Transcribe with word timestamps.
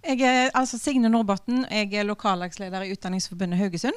Jeg 0.00 0.22
er 0.24 0.48
altså 0.56 0.78
Signe 0.80 1.10
Nordbotten. 1.12 1.66
Jeg 1.68 1.92
er 1.92 2.06
lokallagsleder 2.08 2.86
i 2.86 2.94
Utdanningsforbundet 2.94 3.58
Haugesund. 3.60 3.96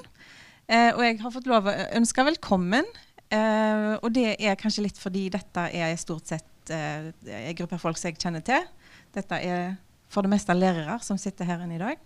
Eh, 0.68 0.92
og 0.92 1.00
jeg 1.06 1.20
har 1.22 1.32
fått 1.32 1.48
lov 1.48 1.70
å 1.72 1.76
ønske 1.96 2.26
velkommen. 2.28 2.90
Eh, 3.32 3.94
og 3.96 4.10
det 4.12 4.34
er 4.36 4.60
kanskje 4.60 4.84
litt 4.84 5.00
fordi 5.00 5.30
dette 5.32 5.64
er 5.72 5.96
stort 6.02 6.28
sett 6.28 6.74
eh, 6.76 7.08
en 7.24 7.56
gruppe 7.56 7.80
folk 7.80 8.00
som 8.00 8.12
jeg 8.12 8.20
kjenner 8.20 8.44
til. 8.44 8.68
Dette 9.16 9.40
er 9.40 9.78
for 10.12 10.28
det 10.28 10.34
meste 10.34 10.58
lærere 10.58 11.00
som 11.02 11.18
sitter 11.18 11.48
her 11.48 11.64
inne 11.64 11.80
i 11.80 11.82
dag. 11.86 12.04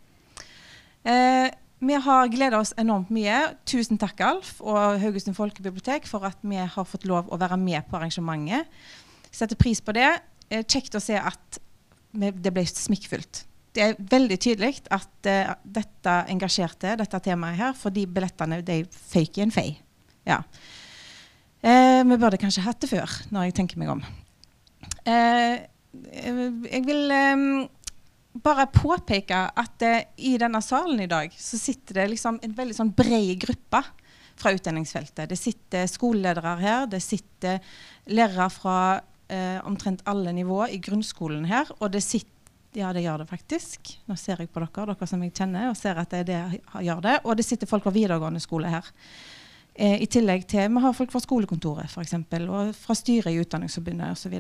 Eh, 1.02 1.50
vi 1.82 1.98
har 2.06 2.30
gleda 2.30 2.62
oss 2.62 2.76
enormt 2.78 3.10
mye. 3.14 3.42
Tusen 3.66 3.98
takk, 3.98 4.22
Alf 4.22 4.56
og 4.62 5.02
Haugesund 5.02 5.38
folkebibliotek, 5.38 6.06
for 6.10 6.30
at 6.30 6.38
vi 6.46 6.62
har 6.62 6.90
fått 6.90 7.10
lov 7.10 7.34
å 7.34 7.42
være 7.42 7.58
med 7.58 7.90
på 7.90 7.98
arrangementet. 7.98 8.70
Setter 9.34 9.58
pris 9.58 9.82
på 9.82 9.98
det. 9.98 10.12
Eh, 10.54 10.62
kjekt 10.62 10.94
å 10.94 11.02
se 11.02 11.18
at 11.18 11.64
det 12.14 12.54
ble 12.54 12.70
smikkfullt 12.70 13.48
det 13.78 13.86
er 13.86 13.98
veldig 14.10 14.38
tydelig 14.42 14.74
at 14.94 15.30
uh, 15.30 15.54
dette 15.78 16.18
engasjerte 16.34 16.96
dette 16.98 17.22
temaet 17.28 17.60
her, 17.60 17.76
fordi 17.78 18.08
billettene 18.10 18.64
de 18.66 18.82
føyk 18.90 19.38
i 19.38 19.46
en 19.46 19.54
fei. 19.54 19.70
Ja. 20.28 20.42
Uh, 21.62 22.02
vi 22.08 22.18
burde 22.18 22.40
kanskje 22.42 22.66
hatt 22.66 22.82
det 22.82 22.90
før, 22.92 23.20
når 23.34 23.50
jeg 23.50 23.58
tenker 23.60 23.82
meg 23.82 23.94
om. 23.94 24.04
Uh, 25.06 25.58
jeg 26.18 26.84
vil 26.86 27.14
um, 27.14 27.46
bare 28.42 28.68
påpeke 28.74 29.44
at 29.58 29.86
i 30.18 30.36
denne 30.42 30.62
salen 30.62 31.00
i 31.06 31.10
dag 31.10 31.34
så 31.34 31.58
sitter 31.62 32.02
det 32.02 32.12
liksom 32.16 32.42
en 32.44 32.58
veldig 32.58 32.78
sånn 32.78 32.94
bred 32.98 33.34
gruppe 33.42 33.82
fra 34.38 34.54
utdanningsfeltet. 34.54 35.26
Det 35.30 35.38
sitter 35.40 35.88
skoleledere 35.90 36.58
her, 36.62 36.90
det 36.90 37.02
sitter 37.02 37.62
lærere 38.14 38.50
fra 38.54 38.80
omtrent 39.68 40.06
alle 40.08 40.32
nivåer 40.32 40.72
i 40.72 40.78
grunnskolen 40.80 41.50
her, 41.50 41.68
og 41.82 41.90
det 41.92 42.00
sitter 42.06 42.37
ja, 42.76 42.92
det 42.94 43.04
gjør 43.06 43.24
det 43.24 43.30
faktisk. 43.30 43.94
Nå 44.10 44.16
ser 44.20 44.42
jeg 44.44 44.52
på 44.52 44.62
dere, 44.62 44.86
dere 44.92 45.10
som 45.10 45.24
jeg 45.24 45.34
kjenner, 45.36 45.70
og 45.72 45.78
ser 45.80 46.00
at 46.02 46.14
det 46.14 46.26
det 46.30 46.40
gjør 46.84 47.04
det. 47.06 47.18
Og 47.26 47.38
det 47.38 47.46
sitter 47.48 47.70
folk 47.70 47.86
fra 47.88 47.96
videregående 47.96 48.42
skole 48.44 48.72
her. 48.72 48.90
Eh, 49.74 50.02
I 50.02 50.08
tillegg 50.10 50.48
til 50.50 50.74
Vi 50.74 50.82
har 50.82 50.94
folk 50.94 51.12
fra 51.14 51.22
skolekontoret 51.22 51.98
eksempel, 52.02 52.50
og 52.50 52.76
fra 52.76 52.96
styret 52.98 53.32
i 53.32 53.40
Utdanningsforbundet 53.42 54.12
osv. 54.12 54.36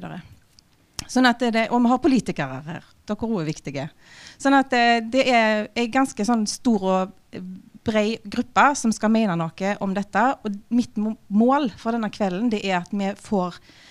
Så 1.07 1.19
sånn 1.19 1.29
at 1.29 1.39
det, 1.39 1.67
og 1.71 1.81
vi 1.81 1.89
har 1.93 2.03
politikere 2.03 2.61
her. 2.65 2.85
Dere 3.07 3.29
òg 3.29 3.41
er 3.41 3.47
viktige. 3.47 3.89
Sånn 4.37 4.57
at 4.57 4.71
det, 4.73 5.11
det 5.13 5.27
er 5.29 5.67
en 5.73 5.91
ganske 5.93 6.25
sånn 6.25 6.47
stor 6.49 6.83
og 6.83 7.41
bred 7.87 8.25
gruppe 8.27 8.65
som 8.75 8.91
skal 8.91 9.13
mene 9.13 9.37
noe 9.39 9.75
om 9.79 9.93
dette. 9.95 10.23
Og 10.43 10.57
mitt 10.73 10.97
mål 10.97 11.69
for 11.77 11.95
denne 11.95 12.11
kvelden 12.11 12.49
det 12.51 12.63
er 12.65 12.81
at 12.81 12.91
vi 12.91 13.13
får 13.15 13.61
eh, 13.61 13.85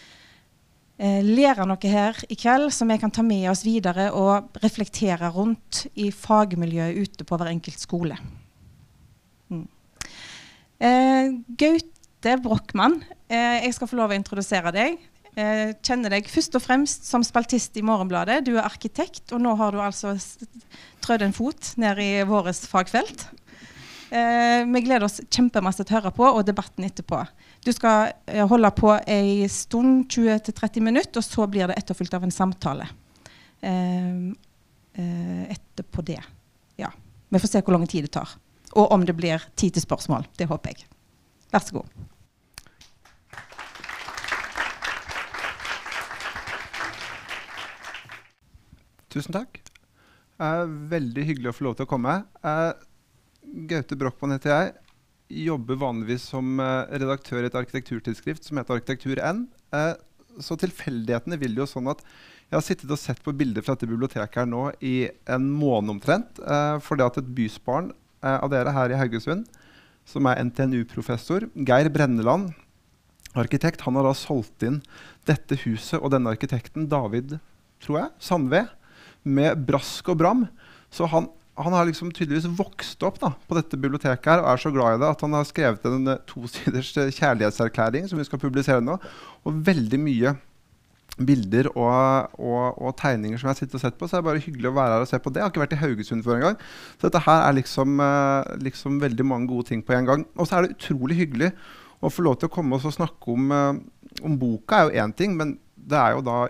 lære 0.96 1.66
noe 1.68 1.90
her 1.92 2.16
i 2.32 2.36
kveld 2.40 2.70
som 2.72 2.88
vi 2.88 2.96
kan 2.96 3.12
ta 3.12 3.20
med 3.20 3.50
oss 3.50 3.66
videre 3.66 4.08
og 4.16 4.56
reflektere 4.62 5.28
rundt 5.34 5.84
i 6.00 6.08
fagmiljøet 6.08 6.96
ute 6.96 7.26
på 7.28 7.36
hver 7.36 7.50
enkelt 7.52 7.82
skole. 7.82 8.16
Mm. 9.52 9.66
Eh, 10.80 11.34
Gaute 11.60 12.38
Brochmann, 12.40 13.02
eh, 13.28 13.66
jeg 13.66 13.76
skal 13.76 13.90
få 13.90 14.00
lov 14.00 14.14
å 14.14 14.16
introdusere 14.16 14.72
deg. 14.72 14.96
Eh, 15.36 15.74
kjenner 15.84 16.14
deg 16.16 16.28
først 16.32 16.54
og 16.56 16.62
fremst 16.64 17.04
som 17.04 17.24
spaltist 17.24 17.76
i 17.76 17.84
Morgenbladet. 17.84 18.40
Du 18.46 18.54
er 18.56 18.64
arkitekt, 18.64 19.34
og 19.36 19.42
nå 19.44 19.52
har 19.60 19.74
du 19.74 19.82
altså 19.84 20.14
trødd 21.04 21.26
en 21.26 21.36
fot 21.36 21.74
ned 21.76 22.00
i 22.00 22.12
vårt 22.24 22.64
fagfelt. 22.64 23.26
Eh, 24.08 24.64
vi 24.64 24.80
gleder 24.86 25.04
oss 25.04 25.20
kjempemasse 25.28 25.84
til 25.84 25.92
å 25.92 26.00
høre 26.00 26.14
på, 26.16 26.24
og 26.24 26.46
debatten 26.48 26.88
etterpå. 26.88 27.20
Du 27.66 27.72
skal 27.72 28.12
eh, 28.26 28.46
holde 28.46 28.68
på 28.70 28.92
ei 29.10 29.48
stund, 29.50 30.04
20-30 30.14 30.84
minutter, 30.86 31.18
og 31.18 31.24
så 31.26 31.48
blir 31.50 31.66
det 31.66 31.74
etterfulgt 31.80 32.14
av 32.14 32.22
en 32.22 32.30
samtale. 32.30 32.86
Eh, 33.58 34.12
eh, 35.02 35.40
etterpå 35.50 36.04
det. 36.06 36.20
Ja. 36.78 36.92
Vi 37.28 37.40
får 37.42 37.50
se 37.50 37.64
hvor 37.66 37.74
lang 37.74 37.88
tid 37.90 38.06
det 38.06 38.12
tar. 38.14 38.36
Og 38.78 38.94
om 38.94 39.02
det 39.02 39.16
blir 39.18 39.42
tid 39.58 39.74
til 39.74 39.82
spørsmål. 39.82 40.28
Det 40.38 40.46
håper 40.46 40.76
jeg. 40.76 40.86
Vær 41.50 41.66
så 41.66 41.80
god. 41.80 41.90
Tusen 49.10 49.40
takk. 49.40 49.58
Eh, 50.38 50.64
veldig 50.94 51.30
hyggelig 51.32 51.50
å 51.50 51.58
få 51.58 51.66
lov 51.66 51.80
til 51.80 51.90
å 51.90 51.94
komme. 51.96 52.20
Eh, 52.46 52.72
Gaute 53.66 53.98
Brochmann 53.98 54.38
heter 54.38 54.54
jeg 54.54 54.74
jobber 55.28 55.78
vanligvis 55.80 56.28
som 56.30 56.60
uh, 56.60 56.86
redaktør 56.90 57.42
i 57.42 57.50
et 57.50 57.58
arkitekturtidsskrift 57.58 58.46
som 58.46 58.60
heter 58.60 58.78
Arkitektur-N. 58.78 59.46
Uh, 59.74 59.94
så 60.42 60.56
tilfeldighetene 60.60 61.38
vil 61.40 61.56
jo 61.58 61.66
sånn 61.68 61.88
at 61.90 62.02
jeg 62.46 62.54
har 62.54 62.64
sittet 62.64 62.92
og 62.94 63.00
sett 63.00 63.22
på 63.24 63.34
bilder 63.34 63.64
fra 63.64 63.74
dette 63.74 63.88
biblioteket 63.90 64.38
her 64.38 64.46
nå 64.46 64.68
i 64.84 65.08
en 65.32 65.48
måned 65.50 65.96
omtrent. 65.96 66.38
Uh, 66.42 66.78
fordi 66.84 67.06
at 67.06 67.18
et 67.22 67.32
bysbarn 67.38 67.90
av 68.26 68.48
dere 68.50 68.72
her 68.74 68.90
i 68.90 68.96
Haugesund, 68.98 69.44
som 70.08 70.26
er 70.26 70.40
NTNU-professor, 70.48 71.44
Geir 71.68 71.90
Brenneland, 71.94 72.54
arkitekt, 73.38 73.84
han 73.86 73.98
har 73.98 74.06
da 74.08 74.14
solgt 74.16 74.64
inn 74.66 74.80
dette 75.28 75.58
huset 75.62 76.00
og 76.00 76.10
denne 76.14 76.32
arkitekten, 76.32 76.88
David 76.90 77.36
tror 77.84 78.00
jeg, 78.00 78.12
Sandve, 78.22 78.64
med 79.26 79.66
brask 79.68 80.08
og 80.10 80.18
bram. 80.22 80.46
Så 80.90 81.08
han 81.12 81.28
han 81.56 81.72
har 81.72 81.86
liksom 81.88 82.10
tydeligvis 82.12 82.48
vokst 82.58 83.04
opp 83.06 83.20
da, 83.22 83.30
på 83.48 83.56
dette 83.56 83.78
biblioteket 83.80 84.28
her, 84.28 84.42
og 84.42 84.50
er 84.50 84.60
så 84.60 84.72
glad 84.74 84.96
i 84.96 85.00
det 85.00 85.08
at 85.08 85.22
han 85.24 85.36
har 85.36 85.46
skrevet 85.48 85.86
en 85.88 86.10
eh, 86.12 86.20
tosiders 86.28 86.90
eh, 87.00 87.12
kjærlighetserklæring 87.16 88.10
som 88.10 88.20
vi 88.20 88.26
skal 88.28 88.42
publisere 88.42 88.84
nå. 88.84 88.98
Og 89.48 89.62
veldig 89.64 90.00
mye 90.02 90.34
bilder 91.16 91.70
og, 91.70 92.34
og, 92.36 92.76
og, 92.76 92.90
tegninger 93.00 93.40
som 93.40 93.48
jeg 93.48 93.54
har 93.54 93.60
sittet 93.62 93.78
og 93.78 93.84
sett 93.86 93.96
på. 93.96 94.04
Så 94.04 94.18
det 94.18 94.20
er 94.20 94.26
bare 94.28 94.42
hyggelig 94.44 94.68
å 94.68 94.74
være 94.76 94.98
her 94.98 95.06
og 95.06 95.08
se 95.08 95.20
på 95.22 95.32
det. 95.32 95.40
Jeg 95.40 95.46
har 95.46 95.54
ikke 95.54 95.64
vært 95.64 95.76
i 95.78 95.80
Haugesund 95.80 96.26
før 96.26 96.36
engang. 96.36 96.60
Så 96.98 97.08
dette 97.08 97.24
her 97.24 97.46
er 97.46 97.56
liksom, 97.56 97.96
eh, 98.04 98.52
liksom, 98.66 99.00
veldig 99.06 99.28
mange 99.32 99.48
gode 99.54 99.70
ting 99.70 99.84
på 99.86 99.96
en 99.96 100.10
gang. 100.10 100.26
Og 100.36 100.50
så 100.50 100.58
er 100.58 100.66
det 100.66 100.76
utrolig 100.76 101.16
hyggelig 101.22 101.54
å 102.04 102.12
få 102.12 102.26
lov 102.26 102.36
til 102.36 102.50
å 102.50 102.52
komme 102.52 102.76
og 102.76 102.84
snakke 102.84 103.32
om, 103.32 103.48
om 104.20 104.34
boka, 104.36 104.82
er 104.82 104.90
jo 104.90 105.06
én 105.06 105.16
ting, 105.16 105.32
men 105.38 105.56
det 105.80 105.96
er 105.96 106.18
jo 106.18 106.26
da 106.26 106.42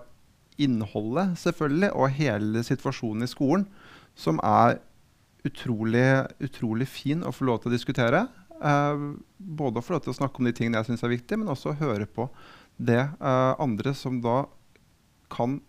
innholdet, 0.59 1.37
selvfølgelig, 1.39 1.93
og 1.95 2.17
hele 2.17 2.65
situasjonen 2.67 3.23
i 3.23 3.31
skolen 3.31 3.69
som 4.17 4.41
er 4.43 4.81
utrolig, 5.47 6.09
utrolig 6.43 6.89
fin 6.91 7.25
å 7.25 7.33
få 7.35 7.47
lov 7.49 7.63
til 7.63 7.73
å 7.73 7.77
diskutere. 7.77 8.27
Eh, 8.57 9.07
både 9.39 9.81
å 9.81 9.85
få 9.85 9.97
lov 9.97 10.05
til 10.05 10.15
å 10.15 10.19
snakke 10.19 10.41
om 10.41 10.49
de 10.49 10.55
tingene 10.57 10.81
jeg 10.81 10.91
syns 10.91 11.05
er 11.07 11.15
viktige, 11.15 11.41
men 11.41 11.53
også 11.53 11.73
å 11.73 11.81
høre 11.81 12.09
på 12.09 12.29
det 12.77 13.03
eh, 13.03 13.53
andre 13.63 13.95
som 13.97 14.21
da 14.25 14.45
kan 15.33 15.61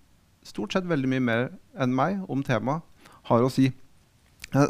stort 0.47 0.75
sett 0.75 0.87
veldig 0.87 1.09
mye 1.11 1.23
mer 1.23 1.49
enn 1.79 1.95
meg 1.95 2.23
om 2.31 2.43
temaet, 2.45 2.85
har 3.27 3.43
å 3.43 3.51
si. 3.51 3.71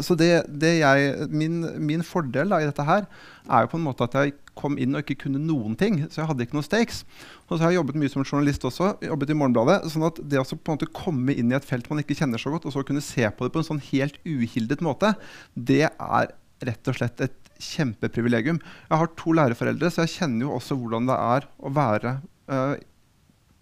Så 0.02 0.16
det, 0.18 0.32
det 0.50 0.72
jeg, 0.80 1.28
min, 1.30 1.60
min, 1.86 2.04
fordel 2.06 2.50
da, 2.50 2.58
i 2.62 2.66
dette 2.66 2.86
her 2.88 3.06
er 3.46 3.64
jo 3.64 3.70
på 3.72 3.78
en 3.78 3.86
måte 3.86 4.08
at 4.08 4.16
jeg 4.18 4.34
kom 4.58 4.74
inn 4.82 4.98
og 4.98 5.04
ikke 5.04 5.28
kunne 5.28 5.42
noen 5.44 5.76
ting. 5.78 6.00
Så 6.10 6.24
jeg 6.24 6.30
hadde 6.32 6.48
ikke 6.48 6.58
noen 6.58 6.66
stakes. 6.66 7.04
Og 7.46 7.56
så 7.56 7.62
har 7.62 7.72
jeg 7.72 7.80
jobbet 7.80 8.00
mye 8.02 8.12
som 8.12 8.26
journalist 8.26 8.66
også. 8.66 8.96
jobbet 9.06 9.32
i 9.32 9.38
Morgenbladet, 9.38 9.92
sånn 9.94 10.08
at 10.10 10.22
det 10.26 10.42
å 10.42 10.48
på 10.50 10.74
en 10.74 10.80
måte 10.80 10.90
komme 10.98 11.36
inn 11.38 11.54
i 11.54 11.58
et 11.60 11.68
felt 11.68 11.88
man 11.92 12.02
ikke 12.02 12.18
kjenner 12.18 12.42
så 12.42 12.52
godt, 12.54 12.66
og 12.66 12.74
så 12.74 12.84
kunne 12.88 13.06
se 13.06 13.30
på 13.30 13.46
det 13.46 13.54
på 13.54 13.62
en 13.62 13.70
sånn 13.70 13.86
helt 13.92 14.18
uhildet 14.26 14.82
måte, 14.86 15.14
det 15.54 15.86
er 15.88 16.34
rett 16.66 16.90
og 16.90 16.98
slett 16.98 17.22
et 17.28 17.54
kjempeprivilegium. 17.62 18.60
Jeg 18.90 19.02
har 19.02 19.16
to 19.18 19.34
lærerforeldre, 19.38 19.94
så 19.94 20.06
jeg 20.06 20.16
kjenner 20.18 20.48
jo 20.48 20.58
også 20.58 20.78
hvordan 20.78 21.10
det 21.10 21.18
er 21.38 21.50
å 21.62 21.74
være 21.74 22.18
uh, 22.50 22.76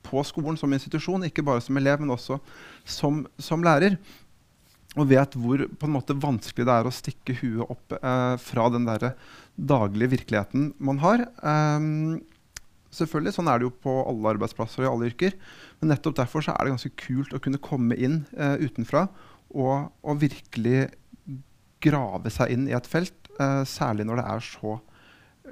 på 0.06 0.24
skolen 0.28 0.60
som 0.60 0.74
institusjon. 0.76 1.28
Ikke 1.28 1.44
bare 1.46 1.64
som 1.64 1.78
elev, 1.80 2.02
men 2.02 2.14
også 2.16 2.40
som, 2.88 3.24
som 3.42 3.64
lærer 3.66 3.98
og 4.96 5.10
vet 5.10 5.36
hvor 5.36 5.66
på 5.68 5.88
en 5.88 5.96
måte 5.96 6.16
vanskelig 6.16 6.68
det 6.68 6.76
er 6.76 6.88
å 6.88 6.94
stikke 6.94 7.36
huet 7.42 7.66
opp 7.68 7.98
eh, 7.98 8.36
fra 8.42 8.70
den 8.72 8.88
der 8.88 9.12
daglige 9.56 10.14
virkeligheten 10.16 10.70
man 10.84 11.02
har. 11.04 11.26
Um, 11.44 12.22
selvfølgelig, 12.96 13.36
Sånn 13.36 13.52
er 13.52 13.60
det 13.60 13.68
jo 13.68 13.76
på 13.84 13.96
alle 14.08 14.36
arbeidsplasser 14.36 14.84
og 14.84 14.88
i 14.88 14.92
alle 14.92 15.12
yrker. 15.12 15.36
Men 15.82 15.92
nettopp 15.94 16.18
derfor 16.22 16.46
er 16.48 16.60
det 16.64 16.76
ganske 16.76 16.94
kult 17.02 17.36
å 17.36 17.42
kunne 17.44 17.62
komme 17.64 17.98
inn 18.00 18.24
eh, 18.38 18.58
utenfra 18.64 19.08
og, 19.52 19.92
og, 20.04 20.20
virkelig 20.24 20.88
grave 21.84 22.32
seg 22.34 22.56
inn 22.56 22.68
i 22.70 22.76
et 22.76 22.90
felt. 22.90 23.16
Eh, 23.36 23.64
særlig 23.68 24.08
når 24.08 24.22
det 24.22 24.28
er 24.32 24.46
så 24.48 24.78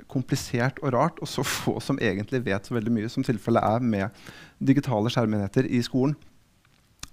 komplisert 0.09 0.79
og 0.81 0.93
rart, 0.95 1.19
og 1.21 1.29
så 1.29 1.43
få 1.45 1.77
som 1.83 1.99
egentlig 2.01 2.41
vet 2.47 2.65
så 2.65 2.75
veldig 2.75 2.91
mye, 2.95 3.11
som 3.11 3.25
tilfellet 3.25 3.63
er 3.63 3.83
med 3.85 4.23
digitale 4.63 5.11
skjermenheter 5.13 5.67
i 5.69 5.83
skolen. 5.85 6.15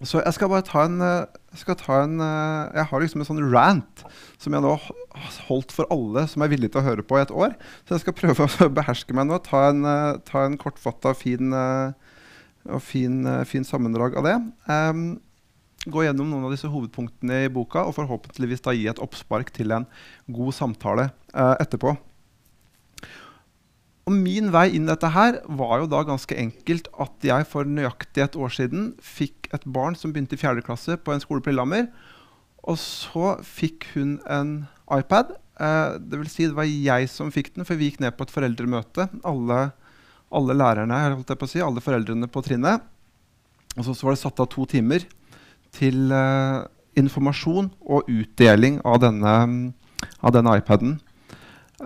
Så 0.00 0.23
jeg 0.23 0.32
skal 0.32 0.49
bare 0.49 0.64
ta 0.64 0.87
en, 0.88 1.00
eh, 1.05 1.41
jeg, 1.52 1.76
ta 1.82 1.99
en, 2.06 2.20
eh, 2.25 2.70
jeg 2.79 2.88
har 2.88 3.02
liksom 3.02 3.20
en 3.20 3.29
sånn 3.29 3.43
rant 3.52 4.05
som 4.41 4.55
jeg 4.56 4.64
nå 4.64 4.73
har 4.73 5.35
holdt 5.50 5.75
for 5.76 5.91
alle 5.93 6.25
som 6.31 6.41
er 6.41 6.49
villige 6.49 6.73
til 6.73 6.81
å 6.81 6.87
høre 6.87 7.05
på 7.05 7.19
i 7.19 7.25
et 7.26 7.35
år. 7.35 7.52
Så 7.85 7.99
jeg 7.99 8.06
skal 8.06 8.17
prøve 8.17 8.47
å 8.64 8.70
beherske 8.73 9.17
meg 9.17 9.29
nå. 9.29 9.37
Ta 9.44 9.67
en, 9.69 9.85
eh, 9.85 10.20
ta 10.25 10.47
en 10.47 10.56
kortfatta, 10.61 11.12
fin, 11.12 11.52
og 11.52 12.81
fin, 12.85 13.25
fin, 13.49 13.67
sammendrag 13.67 14.17
av 14.17 14.25
det. 14.25 14.37
Um, 14.69 15.20
gå 15.88 16.05
gjennom 16.05 16.29
noen 16.29 16.49
av 16.49 16.53
disse 16.53 16.69
hovedpunktene 16.69 17.44
i 17.46 17.53
boka 17.53 17.87
og 17.88 17.96
forhåpentligvis 17.96 18.64
da 18.64 18.75
gi 18.76 18.88
et 18.88 19.00
oppspark 19.00 19.53
til 19.56 19.73
en 19.73 19.88
god 20.32 20.56
samtale 20.56 21.11
uh, 21.32 21.56
etterpå. 21.61 21.94
Og 24.08 24.14
min 24.17 24.49
vei 24.55 24.70
inn 24.75 24.87
i 24.87 24.91
dette 24.91 25.11
her 25.12 25.41
var 25.61 25.82
jo 25.82 25.91
da 25.91 26.00
ganske 26.08 26.37
enkelt 26.38 26.88
at 27.02 27.26
jeg 27.26 27.47
for 27.50 27.69
nøyaktig 27.69 28.25
et 28.25 28.38
år 28.38 28.55
siden 28.55 28.93
fikk 29.05 29.50
et 29.55 29.67
barn 29.69 29.99
som 29.99 30.14
begynte 30.14 30.38
i 30.38 30.41
4. 30.41 30.64
klasse 30.67 30.97
på 30.97 31.14
en 31.14 31.23
skole 31.23 31.44
på 31.44 31.52
Lillehammer. 31.52 31.91
Og 32.69 32.79
så 32.81 33.37
fikk 33.47 33.87
hun 33.94 34.19
en 34.31 34.55
iPad. 34.93 35.35
Eh, 35.61 35.99
det 36.00 36.20
vil 36.23 36.32
si 36.32 36.49
det 36.49 36.56
var 36.56 36.69
jeg 36.69 37.11
som 37.12 37.31
fikk 37.35 37.55
den, 37.55 37.67
for 37.69 37.79
vi 37.79 37.91
gikk 37.91 38.00
ned 38.02 38.17
på 38.17 38.26
et 38.26 38.35
foreldremøte. 38.35 39.08
Alle, 39.29 39.61
alle 40.32 40.56
lærerne, 40.56 41.00
holdt 41.14 41.32
jeg 41.32 41.41
på 41.41 41.49
å 41.49 41.53
si, 41.53 41.62
alle 41.64 41.85
foreldrene 41.85 42.29
på 42.32 42.44
trinnet. 42.46 42.85
Og 43.76 43.87
så, 43.87 43.94
så 43.94 44.08
var 44.08 44.17
det 44.17 44.23
satt 44.25 44.43
av 44.43 44.50
to 44.50 44.67
timer 44.70 45.05
til 45.76 46.11
eh, 46.14 46.61
informasjon 46.99 47.70
og 47.87 48.08
utdeling 48.11 48.81
av 48.88 49.00
denne, 49.05 49.35
av 50.19 50.35
denne 50.35 50.56
iPaden. 50.58 50.99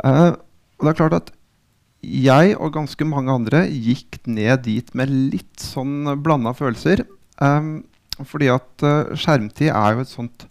Eh, 0.01 0.31
og 0.35 0.87
det 0.87 0.95
er 0.95 1.01
klart 1.03 1.19
at 1.21 1.35
jeg 2.25 2.55
og 2.59 2.75
ganske 2.77 3.07
mange 3.09 3.33
andre 3.33 3.65
gikk 3.69 4.21
ned 4.27 4.65
dit 4.67 4.95
med 4.97 5.13
litt 5.33 5.63
sånn 5.63 6.07
blanda 6.25 6.55
følelser. 6.57 7.05
Um, 7.41 7.85
fordi 8.23 8.51
at 8.53 8.85
uh, 8.87 9.15
skjermtid 9.19 9.73
er 9.73 9.97
jo 9.97 10.05
et 10.05 10.13
sånt 10.13 10.47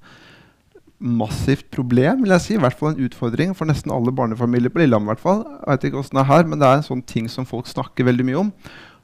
massivt 1.03 1.67
problem, 1.73 2.23
vil 2.23 2.31
jeg 2.35 2.43
si. 2.43 2.53
I 2.55 2.61
hvert 2.63 2.77
fall 2.79 2.93
en 2.93 3.03
utfordring 3.05 3.51
for 3.57 3.67
nesten 3.67 3.91
alle 3.91 4.13
barnefamilier 4.15 4.71
på 4.71 4.83
Lillehammer. 4.83 5.13
hvert 5.13 5.23
fall. 5.23 5.43
Jeg 5.43 5.69
vet 5.69 5.89
ikke 5.89 5.99
hvordan 5.99 6.19
det 6.19 6.23
er 6.23 6.31
her, 6.31 6.47
men 6.47 6.61
det 6.61 6.69
er 6.69 6.79
en 6.79 6.87
sånn 6.87 7.03
ting 7.07 7.27
som 7.31 7.47
folk 7.49 7.67
snakker 7.67 8.07
veldig 8.07 8.27
mye 8.29 8.41
om. 8.45 8.53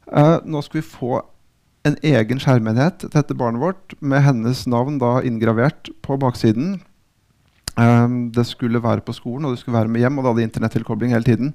Uh, 0.08 0.38
nå 0.48 0.64
skal 0.66 0.82
vi 0.82 0.88
få 0.88 1.20
en 1.88 1.96
egen 2.04 2.42
skjermenhet 2.42 3.04
til 3.04 3.12
dette 3.14 3.36
barnet 3.38 3.62
vårt 3.62 3.96
med 4.04 4.24
hennes 4.26 4.66
navn 4.68 5.00
da 5.02 5.20
inngravert 5.26 5.92
på 6.06 6.18
baksiden. 6.20 6.80
Um, 7.80 8.28
det 8.36 8.44
skulle 8.50 8.82
være 8.84 9.04
på 9.06 9.16
skolen 9.16 9.48
og 9.48 9.56
det 9.56 9.62
skulle 9.62 9.78
være 9.78 9.92
med 9.92 10.04
hjem, 10.04 10.18
og 10.18 10.26
det 10.26 10.32
hadde 10.34 10.48
internettilkobling 10.50 11.14
hele 11.16 11.28
tiden. 11.28 11.54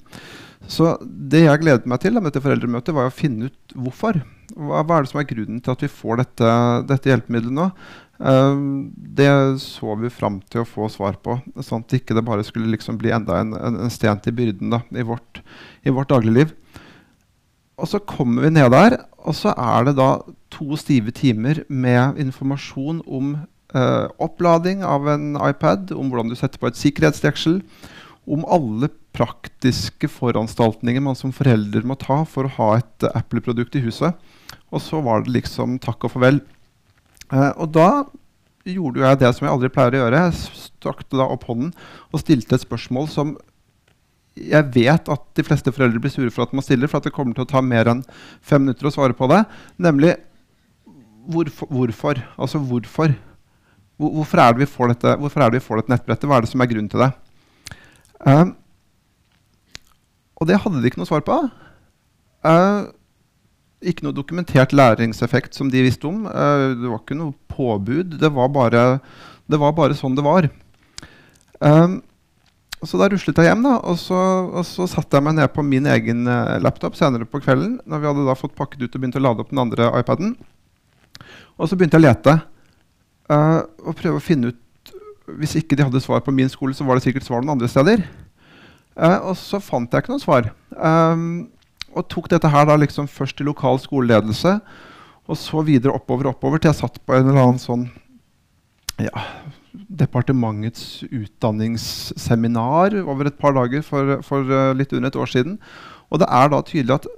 Så 0.70 0.94
det 1.02 1.44
jeg 1.44 1.60
gledet 1.60 1.88
meg 1.90 2.00
til 2.02 2.16
med 2.16 2.28
dette 2.28 2.42
foreldremøtet, 2.44 2.94
var 2.96 3.10
å 3.10 3.14
finne 3.14 3.50
ut 3.50 3.76
hvorfor. 3.76 4.20
Hva, 4.54 4.82
hva, 4.84 4.96
er 4.96 5.04
det 5.04 5.10
som 5.12 5.20
er 5.20 5.28
grunnen 5.28 5.60
til 5.64 5.74
at 5.74 5.84
vi 5.84 5.90
får 5.92 6.20
dette, 6.22 6.54
dette 6.88 7.10
hjelpemiddelet 7.10 7.56
nå? 7.58 7.68
Uh, 8.14 8.86
det 8.94 9.28
så 9.60 9.96
vi 9.98 10.12
fram 10.12 10.38
til 10.52 10.62
å 10.62 10.68
få 10.68 10.86
svar 10.92 11.18
på, 11.24 11.36
sånn 11.58 11.82
at 11.82 11.96
ikke 11.98 12.14
det 12.16 12.24
bare 12.26 12.44
skulle 12.46 12.70
liksom 12.72 12.98
bli 13.00 13.10
enda 13.14 13.40
en, 13.40 13.56
en, 13.58 13.80
en 13.84 13.92
sten 13.92 14.20
til 14.22 14.36
byrden 14.36 14.76
da, 14.76 14.84
i, 14.94 15.04
vårt, 15.06 15.42
vårt 15.84 16.12
dagligliv. 16.12 16.54
Og 17.74 17.90
så 17.90 17.98
kommer 18.06 18.46
vi 18.46 18.54
ned 18.54 18.70
der, 18.70 19.00
og 19.24 19.34
så 19.34 19.52
er 19.58 19.88
det 19.88 19.96
da 19.98 20.12
to 20.54 20.78
stive 20.78 21.10
timer 21.16 21.64
med 21.66 22.20
informasjon 22.22 23.02
om 23.02 23.34
uh, 23.74 24.06
opplading 24.22 24.84
av 24.86 25.08
en 25.10 25.34
iPad, 25.40 25.90
om 25.96 26.12
hvordan 26.12 26.30
du 26.30 26.38
setter 26.38 26.62
på 26.62 26.70
et 26.70 26.78
sikkerhetsdeksel, 26.78 27.58
om 28.30 28.46
alle 28.46 28.92
praktiske 29.14 30.10
foranstaltninger 30.10 31.02
man 31.04 31.16
som 31.18 31.32
forelder 31.34 31.86
må 31.86 31.96
ta 32.00 32.22
for 32.28 32.48
å 32.48 32.54
ha 32.58 32.68
et 32.80 33.06
Apple-produkt 33.14 33.78
i 33.78 33.84
huset. 33.84 34.18
Og 34.74 34.82
så 34.82 35.00
var 35.04 35.22
det 35.22 35.34
liksom 35.36 35.78
takk 35.82 36.06
og 36.06 36.16
farvel. 36.16 36.42
Uh, 37.30 37.52
og 37.62 37.70
da 37.74 37.88
gjorde 38.64 39.02
jeg 39.04 39.20
det 39.20 39.32
som 39.36 39.46
jeg 39.46 39.54
aldri 39.54 39.70
pleier 39.72 39.96
å 39.96 40.02
gjøre. 40.04 40.22
Jeg 40.26 40.60
strakte 40.66 41.18
da 41.20 41.28
opp 41.30 41.46
hånden 41.48 41.72
og 42.10 42.22
stilte 42.22 42.56
et 42.56 42.64
spørsmål 42.64 43.10
som 43.12 43.34
jeg 44.34 44.66
vet 44.74 45.10
at 45.14 45.26
de 45.38 45.44
fleste 45.46 45.70
foreldre 45.70 46.00
blir 46.02 46.10
sure 46.10 46.32
for 46.34 46.42
at 46.42 46.54
man 46.56 46.64
stiller, 46.66 46.90
for 46.90 46.98
at 46.98 47.06
det 47.06 47.14
kommer 47.14 47.36
til 47.36 47.44
å 47.44 47.50
ta 47.52 47.62
mer 47.62 47.86
enn 47.92 48.02
fem 48.42 48.64
minutter 48.64 48.88
å 48.88 48.94
svare 48.94 49.14
på 49.14 49.28
det. 49.30 49.44
Nemlig 49.78 50.16
hvorfor? 51.30 51.70
hvorfor? 51.70 52.18
Altså 52.34 52.58
hvorfor? 52.58 53.14
Hvorfor 53.94 54.42
er, 54.42 54.56
dette, 54.58 55.14
hvorfor 55.22 55.44
er 55.44 55.52
det 55.52 55.60
vi 55.60 55.66
får 55.68 55.80
dette 55.80 55.94
nettbrettet? 55.94 56.26
Hva 56.26 56.40
er 56.40 56.44
det 56.44 56.50
som 56.50 56.64
er 56.64 56.70
grunnen 56.72 56.90
til 56.90 57.04
det? 57.04 57.12
Uh, 58.26 58.50
og 60.40 60.50
det 60.50 60.58
hadde 60.60 60.80
de 60.82 60.90
ikke 60.90 61.00
noe 61.00 61.08
svar 61.08 61.24
på. 61.26 61.36
Uh, 62.44 62.90
ikke 63.84 64.06
noe 64.06 64.16
dokumentert 64.16 64.74
læringseffekt 64.76 65.56
som 65.56 65.70
de 65.72 65.84
visste 65.84 66.08
om. 66.08 66.24
Uh, 66.26 66.74
det 66.76 66.90
var 66.90 67.00
ikke 67.00 67.18
noe 67.18 67.36
påbud. 67.52 68.18
Det 68.20 68.30
var 68.34 68.50
bare, 68.52 68.84
det 69.50 69.60
var 69.60 69.76
bare 69.76 69.96
sånn 69.98 70.16
det 70.18 70.24
var. 70.26 70.48
Um, 71.60 72.00
så 72.84 72.98
da 73.00 73.08
ruslet 73.08 73.38
jeg 73.40 73.48
hjem, 73.48 73.62
da, 73.64 73.78
og 73.88 73.96
så, 73.96 74.18
og 74.52 74.66
så 74.68 74.84
satte 74.90 75.16
jeg 75.16 75.24
meg 75.24 75.38
ned 75.38 75.48
på 75.54 75.62
min 75.64 75.86
egen 75.88 76.26
laptop 76.60 76.98
senere 76.98 77.24
på 77.24 77.40
kvelden. 77.40 77.78
når 77.88 78.02
vi 78.02 78.08
hadde 78.10 78.26
da 78.26 78.34
fått 78.36 78.58
pakket 78.58 78.82
ut 78.82 78.90
og 78.90 79.00
begynt 79.00 79.16
å 79.16 79.22
lade 79.24 79.40
opp 79.40 79.54
den 79.54 79.62
andre 79.62 79.88
iPaden. 80.02 80.34
Og 81.56 81.70
så 81.70 81.78
begynte 81.78 81.96
jeg 81.96 82.04
å 82.04 82.08
lete 82.10 82.34
og 83.32 83.96
prøve 83.96 84.20
å 84.20 84.24
finne 84.24 84.50
ut 84.52 84.92
Hvis 85.40 85.54
ikke 85.56 85.78
de 85.78 85.86
hadde 85.86 86.02
svar 86.04 86.20
på 86.20 86.34
min 86.36 86.50
skole, 86.52 86.76
så 86.76 86.84
var 86.84 86.98
det 86.98 87.06
sikkert 87.06 87.24
svar 87.24 87.40
noen 87.40 87.54
andre 87.54 87.70
steder. 87.72 88.04
Uh, 88.94 89.30
og 89.30 89.34
så 89.38 89.58
fant 89.62 89.90
jeg 89.90 90.04
ikke 90.04 90.14
noe 90.14 90.22
svar. 90.22 90.52
Um, 90.78 91.48
og 91.94 92.06
tok 92.10 92.28
dette 92.30 92.50
her 92.50 92.66
da 92.68 92.76
liksom 92.78 93.08
først 93.10 93.38
til 93.38 93.48
lokal 93.50 93.80
skoleledelse, 93.82 94.58
og 95.24 95.38
så 95.40 95.62
videre 95.66 95.94
oppover 95.96 96.28
oppover 96.30 96.60
til 96.60 96.70
jeg 96.70 96.82
satt 96.82 96.98
på 97.06 97.14
en 97.16 97.30
eller 97.30 97.40
annen 97.40 97.62
sånn 97.62 97.86
ja, 99.00 99.24
departementets 99.72 101.02
utdanningsseminar 101.08 102.98
over 103.02 103.30
et 103.30 103.38
par 103.40 103.56
dager 103.56 103.82
for, 103.86 104.18
for 104.26 104.46
uh, 104.46 104.74
litt 104.76 104.92
under 104.94 105.10
et 105.10 105.18
år 105.18 105.30
siden. 105.32 105.58
Og 106.12 106.22
det 106.22 106.30
er 106.30 106.52
da 106.52 106.62
tydelig 106.62 106.98
at 107.00 107.10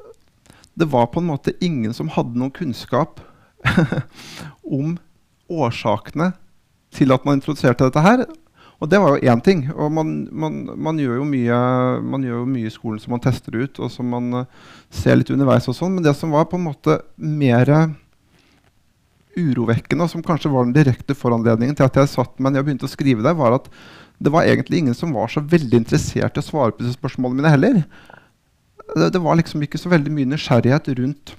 det 0.76 0.88
var 0.92 1.08
på 1.12 1.20
en 1.20 1.30
måte 1.30 1.56
ingen 1.64 1.92
som 1.96 2.12
hadde 2.12 2.36
noen 2.36 2.52
kunnskap 2.54 3.20
om 4.78 4.96
årsakene 5.48 6.32
til 6.96 7.12
at 7.12 7.24
man 7.26 7.38
introduserte 7.38 7.88
dette 7.88 8.04
her. 8.04 8.24
Og 8.76 8.90
det 8.92 8.98
var 9.00 9.14
jo 9.14 9.32
én 9.32 9.42
ting. 9.44 9.62
Og 9.72 9.92
man, 9.92 10.14
man, 10.32 10.56
man, 10.76 10.98
gjør 11.00 11.22
mye, 11.24 11.60
man, 12.04 12.24
gjør 12.26 12.42
jo 12.42 12.48
mye, 12.50 12.68
i 12.68 12.74
skolen 12.74 13.00
som 13.00 13.14
man 13.16 13.22
tester 13.24 13.56
ut, 13.56 13.78
og 13.80 13.92
som 13.92 14.08
man 14.12 14.42
uh, 14.42 14.72
ser 14.92 15.16
litt 15.16 15.32
underveis. 15.32 15.68
og 15.70 15.78
sånn, 15.78 15.94
Men 15.96 16.04
det 16.04 16.16
som 16.18 16.34
var 16.34 16.48
på 16.50 16.60
en 16.60 16.66
måte 16.68 16.98
mer 17.16 17.72
urovekkende, 19.36 20.04
og 20.04 20.12
som 20.12 20.24
kanskje 20.24 20.52
var 20.52 20.66
den 20.66 20.76
direkte 20.76 21.16
foranledningen 21.16 21.76
til 21.76 21.88
at 21.88 21.96
jeg 22.00 22.12
satt 22.12 22.36
meg 22.40 22.52
ned 22.52 22.62
og 22.62 22.68
begynte 22.68 22.88
å 22.88 22.92
skrive 22.92 23.24
der, 23.24 23.36
var 23.36 23.58
at 23.58 23.70
det 24.16 24.32
var 24.32 24.48
egentlig 24.48 24.80
ingen 24.80 24.96
som 24.96 25.12
var 25.12 25.28
så 25.28 25.42
veldig 25.44 25.82
interessert 25.82 26.38
i 26.38 26.40
å 26.40 26.44
svare 26.44 26.72
på 26.72 26.84
disse 26.84 26.96
spørsmålene 26.96 27.42
mine 27.42 27.52
heller. 27.52 27.82
Det, 28.94 29.10
det 29.12 29.20
var 29.20 29.36
liksom 29.36 29.64
ikke 29.64 29.80
så 29.80 29.92
veldig 29.92 30.12
mye 30.16 30.30
nysgjerrighet 30.30 30.88
rundt, 31.00 31.34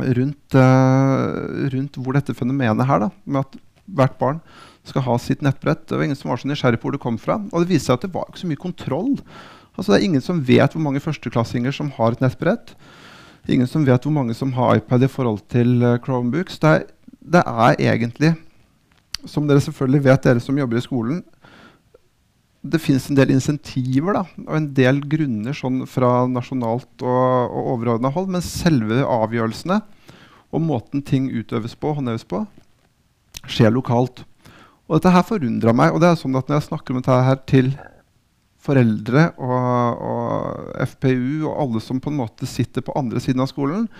rundt, 0.00 0.56
uh, 0.56 1.68
rundt 1.74 2.00
hvor 2.00 2.16
dette 2.16 2.36
fenomenet 2.36 2.88
her, 2.88 3.04
da, 3.04 3.10
med 3.24 3.44
at 3.44 3.60
hvert 3.84 4.16
barn 4.20 4.40
skal 4.84 5.06
ha 5.06 5.18
sitt 5.20 5.44
nettbrett. 5.44 5.86
Det 5.88 5.96
var 5.96 6.06
ingen 6.06 6.18
som 6.18 6.32
var 6.32 6.40
så 6.40 6.48
nysgjerrig 6.50 6.80
på 6.80 6.88
hvor 6.88 6.96
det 6.96 7.04
kom 7.04 7.20
fra. 7.20 7.38
Og 7.52 7.64
det 7.64 7.72
viste 7.72 7.88
seg 7.88 7.98
at 7.98 8.06
det 8.06 8.14
var 8.14 8.28
ikke 8.28 8.42
så 8.42 8.50
mye 8.50 8.64
kontroll. 8.64 9.14
Altså, 9.74 9.90
det 9.90 9.98
er 9.98 10.08
ingen 10.08 10.24
som 10.24 10.42
vet 10.44 10.76
hvor 10.76 10.84
mange 10.84 11.02
førsteklassinger 11.02 11.74
som 11.74 11.92
har 11.96 12.14
et 12.14 12.24
nettbrett. 12.24 12.74
Ingen 13.50 13.68
som 13.68 13.84
vet 13.84 14.04
hvor 14.04 14.14
mange 14.14 14.36
som 14.36 14.52
har 14.56 14.78
iPad 14.78 15.04
i 15.04 15.10
forhold 15.10 15.42
til 15.52 15.80
uh, 15.82 15.96
Chromebooks. 16.04 16.60
Det 16.62 16.70
er 16.70 16.84
det 17.24 17.40
er 17.40 17.78
egentlig, 17.80 18.34
som 19.24 19.46
dere 19.48 19.62
selvfølgelig 19.64 20.04
vet, 20.04 20.26
dere 20.26 20.42
som 20.44 20.58
jobber 20.60 20.76
i 20.76 20.84
skolen, 20.84 21.22
det 22.64 22.80
fins 22.80 23.10
en 23.10 23.16
del 23.16 23.34
insentiver 23.34 24.16
da, 24.16 24.22
og 24.46 24.54
en 24.56 24.70
del 24.76 25.02
grunner 25.08 25.56
sånn 25.56 25.82
fra 25.88 26.24
nasjonalt 26.28 27.04
og, 27.04 27.48
og 27.52 27.72
overordna 27.74 28.12
hold, 28.12 28.30
men 28.32 28.44
selve 28.44 29.02
avgjørelsene 29.04 29.82
og 30.54 30.64
måten 30.64 31.02
ting 31.04 31.28
utøves 31.32 31.74
på, 31.76 31.92
håndheves 31.96 32.24
på, 32.28 32.44
skjer 33.50 33.74
lokalt. 33.74 34.22
Og 34.88 34.98
dette 34.98 35.12
her 35.14 35.24
forundra 35.26 35.72
meg. 35.76 35.94
og 35.94 36.02
det 36.02 36.10
er 36.10 36.20
sånn 36.20 36.36
at 36.36 36.48
Når 36.48 36.60
jeg 36.60 36.68
snakker 36.68 36.94
om 36.94 37.00
dette 37.00 37.20
her 37.28 37.40
til 37.48 37.74
foreldre 38.64 39.26
og, 39.36 40.04
og, 40.08 40.70
FPU 40.94 41.44
og 41.50 41.56
alle 41.60 41.82
som 41.84 42.00
på 42.00 42.08
en 42.08 42.20
måte 42.22 42.48
sitter 42.48 42.84
på 42.84 42.94
andre 42.96 43.20
siden 43.20 43.42
av 43.44 43.50
skolen 43.50 43.90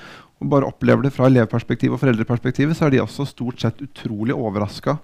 og 0.41 0.49
bare 0.50 0.69
opplever 0.69 1.05
det 1.05 1.12
fra 1.12 1.29
elevperspektiv 1.29 1.93
og 1.95 2.00
foreldreperspektiv, 2.00 2.73
så 2.73 2.87
er 2.87 2.95
de 2.95 3.03
også 3.03 3.26
stort 3.29 3.61
sett 3.61 3.83
utrolig 3.85 4.35
overraska 4.35 4.97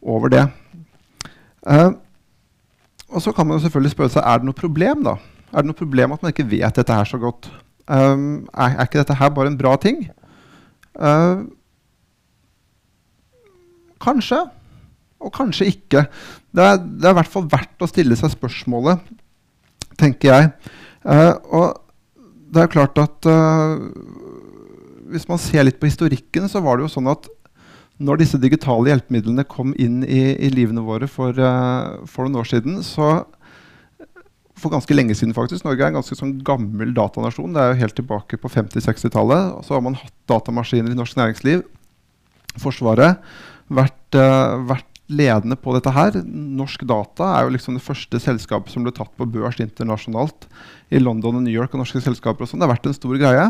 over 0.00 0.30
det. 0.32 0.44
Uh, 1.66 1.98
og 3.10 3.22
så 3.22 3.34
kan 3.34 3.46
man 3.50 3.60
selvfølgelig 3.62 3.92
spørre 3.96 4.14
seg 4.14 4.24
er 4.24 4.40
det 4.40 4.48
noe 4.48 4.58
problem 4.58 5.04
da? 5.06 5.18
Er 5.52 5.62
det 5.62 5.70
noe 5.70 5.78
problem 5.78 6.14
at 6.14 6.22
man 6.22 6.34
ikke 6.34 6.48
vet 6.54 6.78
dette 6.78 6.96
her 6.96 7.08
så 7.08 7.20
godt? 7.20 7.50
Um, 7.84 8.46
er, 8.54 8.78
er, 8.78 8.86
ikke 8.86 9.02
dette 9.02 9.18
her 9.18 9.34
bare 9.34 9.52
en 9.52 9.58
bra 9.58 9.74
ting? 9.80 10.06
Uh, 10.94 11.44
kanskje 14.02 14.40
og 15.24 15.32
kanskje 15.34 15.70
ikke. 15.72 16.04
Det 16.54 16.64
er, 16.64 16.80
det 16.82 17.08
er, 17.08 17.14
i 17.14 17.18
hvert 17.20 17.32
fall 17.32 17.48
verdt 17.50 17.84
å 17.84 17.90
stille 17.90 18.18
seg 18.18 18.34
spørsmålet, 18.34 19.02
tenker 20.00 20.30
jeg. 20.30 20.50
Uh, 21.04 21.32
og 21.50 21.66
det 22.54 22.64
er 22.64 22.72
klart 22.72 22.98
at 23.02 23.28
uh, 23.28 23.80
hvis 25.12 25.28
man 25.30 25.40
ser 25.42 25.66
litt 25.66 25.80
på 25.80 25.90
historikken, 25.90 26.48
så 26.50 26.62
var 26.64 26.78
det 26.78 26.86
jo 26.86 26.94
sånn 26.96 27.10
at 27.12 27.28
når 28.02 28.24
disse 28.24 28.40
digitale 28.42 28.90
hjelpemidlene 28.90 29.44
kom 29.46 29.70
inn 29.78 30.02
i, 30.02 30.34
i 30.34 30.50
livene 30.50 30.82
våre 30.82 31.06
for, 31.10 31.36
uh, 31.38 32.02
for, 32.10 32.26
noen 32.26 32.42
år 32.42 32.50
siden, 32.50 32.80
så 32.86 33.22
for 34.58 34.72
ganske 34.72 34.94
lenge 34.94 35.14
siden 35.18 35.34
faktisk, 35.36 35.64
Norge 35.66 35.82
er 35.82 35.92
en 35.92 35.98
ganske 35.98 36.16
sånn 36.18 36.36
gammel 36.46 36.94
datanasjon. 36.96 37.54
Det 37.54 37.62
er 37.62 37.72
jo 37.72 37.80
helt 37.82 37.96
tilbake 37.98 38.38
på 38.40 38.50
50-60-tallet. 38.54 39.64
Så 39.66 39.74
har 39.74 39.82
man 39.84 39.98
hatt 39.98 40.14
datamaskiner 40.30 40.94
i 40.94 40.98
norsk 40.98 41.18
næringsliv. 41.18 41.64
Forsvaret. 42.62 43.22
Vært, 43.74 44.14
uh, 44.14 44.62
vært 44.70 44.93
ledende 45.12 45.56
på 45.60 45.74
dette 45.76 45.92
her. 45.92 46.16
Norsk 46.24 46.86
Data 46.88 47.28
er 47.34 47.46
jo 47.46 47.54
liksom 47.56 47.76
det 47.76 47.84
første 47.84 48.20
selskapet 48.22 48.72
som 48.72 48.86
ble 48.86 48.94
tatt 48.94 49.12
på 49.18 49.28
børs 49.28 49.60
internasjonalt 49.60 50.48
i 50.94 51.02
London 51.02 51.40
og 51.40 51.44
New 51.44 51.52
York. 51.52 51.74
og 51.74 51.84
norske 51.84 52.00
selskaper 52.00 52.44
og 52.44 52.50
sånn. 52.50 52.62
Det 52.62 52.68
har 52.68 52.74
vært 52.76 52.88
en 52.88 52.96
stor 52.96 53.20
greie. 53.20 53.46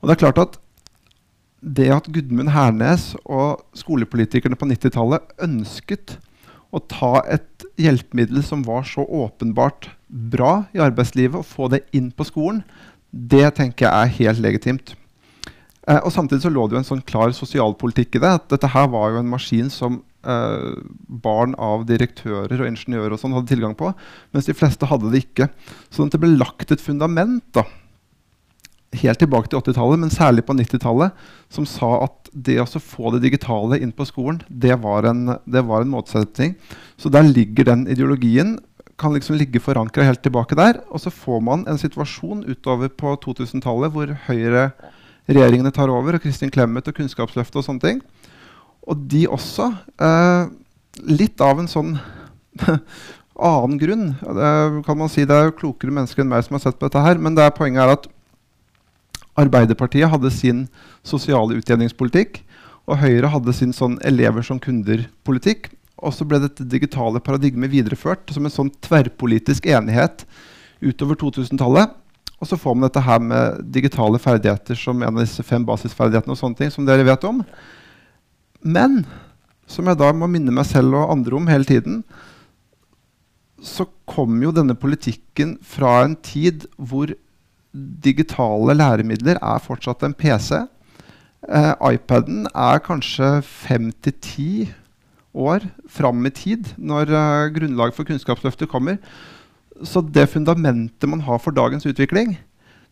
Og 0.00 0.08
det 0.08 0.16
er 0.16 0.22
klart 0.26 0.42
at 0.42 0.58
det 1.66 1.88
at 1.90 2.08
Gudmund 2.12 2.52
Hernes 2.52 3.14
og 3.24 3.64
skolepolitikerne 3.74 4.58
på 4.58 4.68
90-tallet 4.68 5.24
ønsket 5.42 6.18
å 6.74 6.82
ta 6.84 7.22
et 7.32 7.64
hjelpemiddel 7.80 8.44
som 8.44 8.62
var 8.66 8.84
så 8.86 9.02
åpenbart 9.02 9.88
bra 10.06 10.66
i 10.76 10.82
arbeidslivet, 10.82 11.40
og 11.40 11.48
få 11.48 11.70
det 11.72 11.86
inn 11.96 12.10
på 12.14 12.26
skolen, 12.28 12.62
det 13.10 13.54
tenker 13.56 13.86
jeg 13.86 13.94
er 13.94 14.16
helt 14.18 14.42
legitimt. 14.44 14.94
Eh, 15.88 16.00
og 16.02 16.12
Samtidig 16.12 16.44
så 16.44 16.52
lå 16.52 16.66
det 16.66 16.76
jo 16.76 16.82
en 16.82 16.90
sånn 16.90 17.04
klar 17.06 17.32
sosialpolitikk 17.34 18.18
i 18.18 18.22
det. 18.22 18.32
at 18.40 18.48
Dette 18.52 18.70
her 18.74 18.90
var 18.92 19.14
jo 19.14 19.22
en 19.22 19.32
maskin 19.32 19.70
som 19.72 20.02
eh, 20.26 20.76
barn 21.24 21.54
av 21.62 21.86
direktører 21.88 22.60
og 22.60 22.68
ingeniører 22.68 23.14
og 23.14 23.22
sånn 23.22 23.36
hadde 23.36 23.52
tilgang 23.52 23.76
på, 23.78 23.92
mens 24.34 24.50
de 24.50 24.56
fleste 24.56 24.88
hadde 24.90 25.12
det 25.12 25.24
ikke. 25.24 25.50
Så 25.90 26.06
det 26.10 26.20
ble 26.22 26.34
lagt 26.36 26.74
et 26.74 26.82
fundament 26.82 27.44
da, 27.56 27.64
helt 29.00 29.20
tilbake 29.20 29.50
til 29.50 29.60
80-tallet, 29.60 30.02
men 30.02 30.12
særlig 30.12 30.46
på 30.46 30.56
90-tallet, 30.56 31.26
som 31.52 31.66
sa 31.68 31.90
at 32.06 32.30
det 32.32 32.58
å 32.62 32.66
få 32.66 33.12
det 33.14 33.24
digitale 33.26 33.80
inn 33.82 33.94
på 33.94 34.06
skolen, 34.08 34.42
det 34.48 34.78
var 34.82 35.08
en, 35.10 35.36
det 35.44 35.64
var 35.68 35.84
en 35.84 35.92
motsetning. 35.92 36.56
Så 37.00 37.12
der 37.12 37.26
ligger 37.26 37.70
den 37.72 37.86
ideologien 37.92 38.56
kan 38.96 39.12
liksom 39.12 39.36
ligge 39.36 39.60
forankra 39.60 40.06
helt 40.06 40.22
tilbake 40.24 40.56
der. 40.56 40.80
Og 40.88 41.02
så 41.02 41.12
får 41.12 41.42
man 41.44 41.66
en 41.68 41.80
situasjon 41.80 42.46
utover 42.48 42.88
på 42.88 43.12
2000-tallet 43.24 43.92
hvor 43.92 44.14
Høyre 44.28 44.70
regjeringene 45.26 45.72
tar 45.74 45.90
over, 45.90 46.16
og 46.16 46.22
Kristin 46.22 46.52
Clemet 46.54 46.88
og 46.88 46.96
Kunnskapsløftet 46.96 47.60
og 47.60 47.66
sånne 47.66 47.82
ting. 47.82 48.00
Og 48.86 49.06
de 49.10 49.26
også, 49.26 49.70
eh, 49.98 50.48
litt 51.10 51.40
av 51.42 51.60
en 51.60 51.70
sånn 51.70 51.96
annen 53.36 53.78
grunn 53.80 54.04
det, 54.16 54.50
kan 54.86 54.98
man 54.98 55.10
si, 55.12 55.26
det 55.28 55.36
er 55.36 55.50
jo 55.50 55.58
klokere 55.58 55.92
mennesker 55.92 56.22
enn 56.22 56.30
meg 56.30 56.46
som 56.46 56.56
har 56.56 56.62
sett 56.64 56.78
på 56.78 56.88
dette 56.88 57.02
her, 57.04 57.18
men 57.20 57.36
det 57.36 57.44
er 57.44 57.56
poenget 57.56 57.84
er 57.84 57.96
at 57.96 58.06
Arbeiderpartiet 59.36 60.08
hadde 60.08 60.30
sin 60.32 60.62
sosiale 61.04 61.58
utjevningspolitikk, 61.58 62.40
og 62.86 63.02
Høyre 63.02 63.28
hadde 63.34 63.52
sin 63.52 63.74
sånn 63.76 63.98
elever 64.06 64.46
som 64.46 64.60
kunder-politikk. 64.62 65.68
Og 66.00 66.14
så 66.14 66.26
ble 66.28 66.40
dette 66.40 66.64
digitale 66.68 67.20
paradigmet 67.24 67.72
videreført 67.72 68.32
som 68.32 68.46
en 68.46 68.52
sånn 68.52 68.70
tverrpolitisk 68.84 69.66
enighet 69.68 70.24
utover 70.84 71.18
2000-tallet. 71.20 71.92
Og 72.36 72.48
så 72.48 72.58
får 72.60 72.76
man 72.76 72.86
dette 72.86 73.02
her 73.04 73.22
med 73.24 73.62
digitale 73.72 74.20
ferdigheter 74.20 74.78
som 74.78 75.00
en 75.00 75.14
av 75.14 75.24
disse 75.24 75.44
fem 75.44 75.64
basisferdighetene. 75.66 76.36
og 76.36 76.40
sånne 76.40 76.60
ting 76.60 76.72
som 76.72 76.86
dere 76.86 77.04
vet 77.04 77.24
om. 77.24 77.42
Men 78.66 79.04
som 79.70 79.86
jeg 79.86 79.98
da 79.98 80.12
må 80.14 80.28
minne 80.30 80.54
meg 80.54 80.66
selv 80.68 80.98
og 80.98 81.12
andre 81.14 81.38
om 81.38 81.50
hele 81.50 81.66
tiden, 81.66 82.00
så 83.62 83.86
kom 84.08 84.38
jo 84.42 84.52
denne 84.54 84.76
politikken 84.78 85.56
fra 85.64 86.00
en 86.04 86.16
tid 86.22 86.66
hvor 86.76 87.12
digitale 88.04 88.76
læremidler 88.76 89.40
er 89.42 89.62
fortsatt 89.62 90.04
en 90.06 90.14
PC. 90.16 90.52
Eh, 91.46 91.72
iPaden 91.92 92.46
er 92.52 92.82
kanskje 92.84 93.40
fem 93.46 93.90
til 94.02 94.14
ti 94.22 94.50
år 95.36 95.66
fram 95.92 96.24
i 96.26 96.32
tid 96.32 96.72
når 96.78 97.12
eh, 97.12 97.50
grunnlaget 97.58 97.96
for 97.96 98.08
Kunnskapsløftet 98.08 98.70
kommer. 98.72 99.00
Så 99.84 100.00
det 100.00 100.30
fundamentet 100.32 101.08
man 101.08 101.24
har 101.26 101.40
for 101.42 101.52
dagens 101.52 101.84
utvikling, 101.86 102.38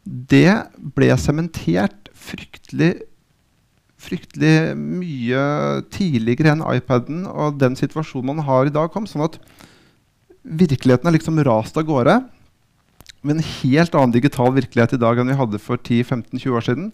det 0.05 0.53
ble 0.97 1.09
sementert 1.17 2.11
fryktelig, 2.13 2.99
fryktelig 4.05 4.75
mye 4.79 5.43
tidligere 5.95 6.55
enn 6.55 6.65
iPaden 6.77 7.25
og 7.31 7.59
den 7.61 7.77
situasjonen 7.79 8.35
man 8.35 8.47
har 8.47 8.69
i 8.69 8.75
dag, 8.75 8.93
kom. 8.93 9.09
Sånn 9.09 9.27
at 9.27 9.39
virkeligheten 10.45 11.09
er 11.09 11.17
liksom 11.17 11.41
rast 11.47 11.79
av 11.81 11.87
gårde 11.89 12.21
med 13.25 13.39
en 13.39 13.47
helt 13.63 13.95
annen 13.97 14.13
digital 14.13 14.53
virkelighet 14.53 14.97
i 14.97 15.01
dag 15.01 15.19
enn 15.19 15.33
vi 15.33 15.39
hadde 15.39 15.61
for 15.63 15.81
10-15-20 15.81 16.59
år 16.59 16.67
siden. 16.67 16.91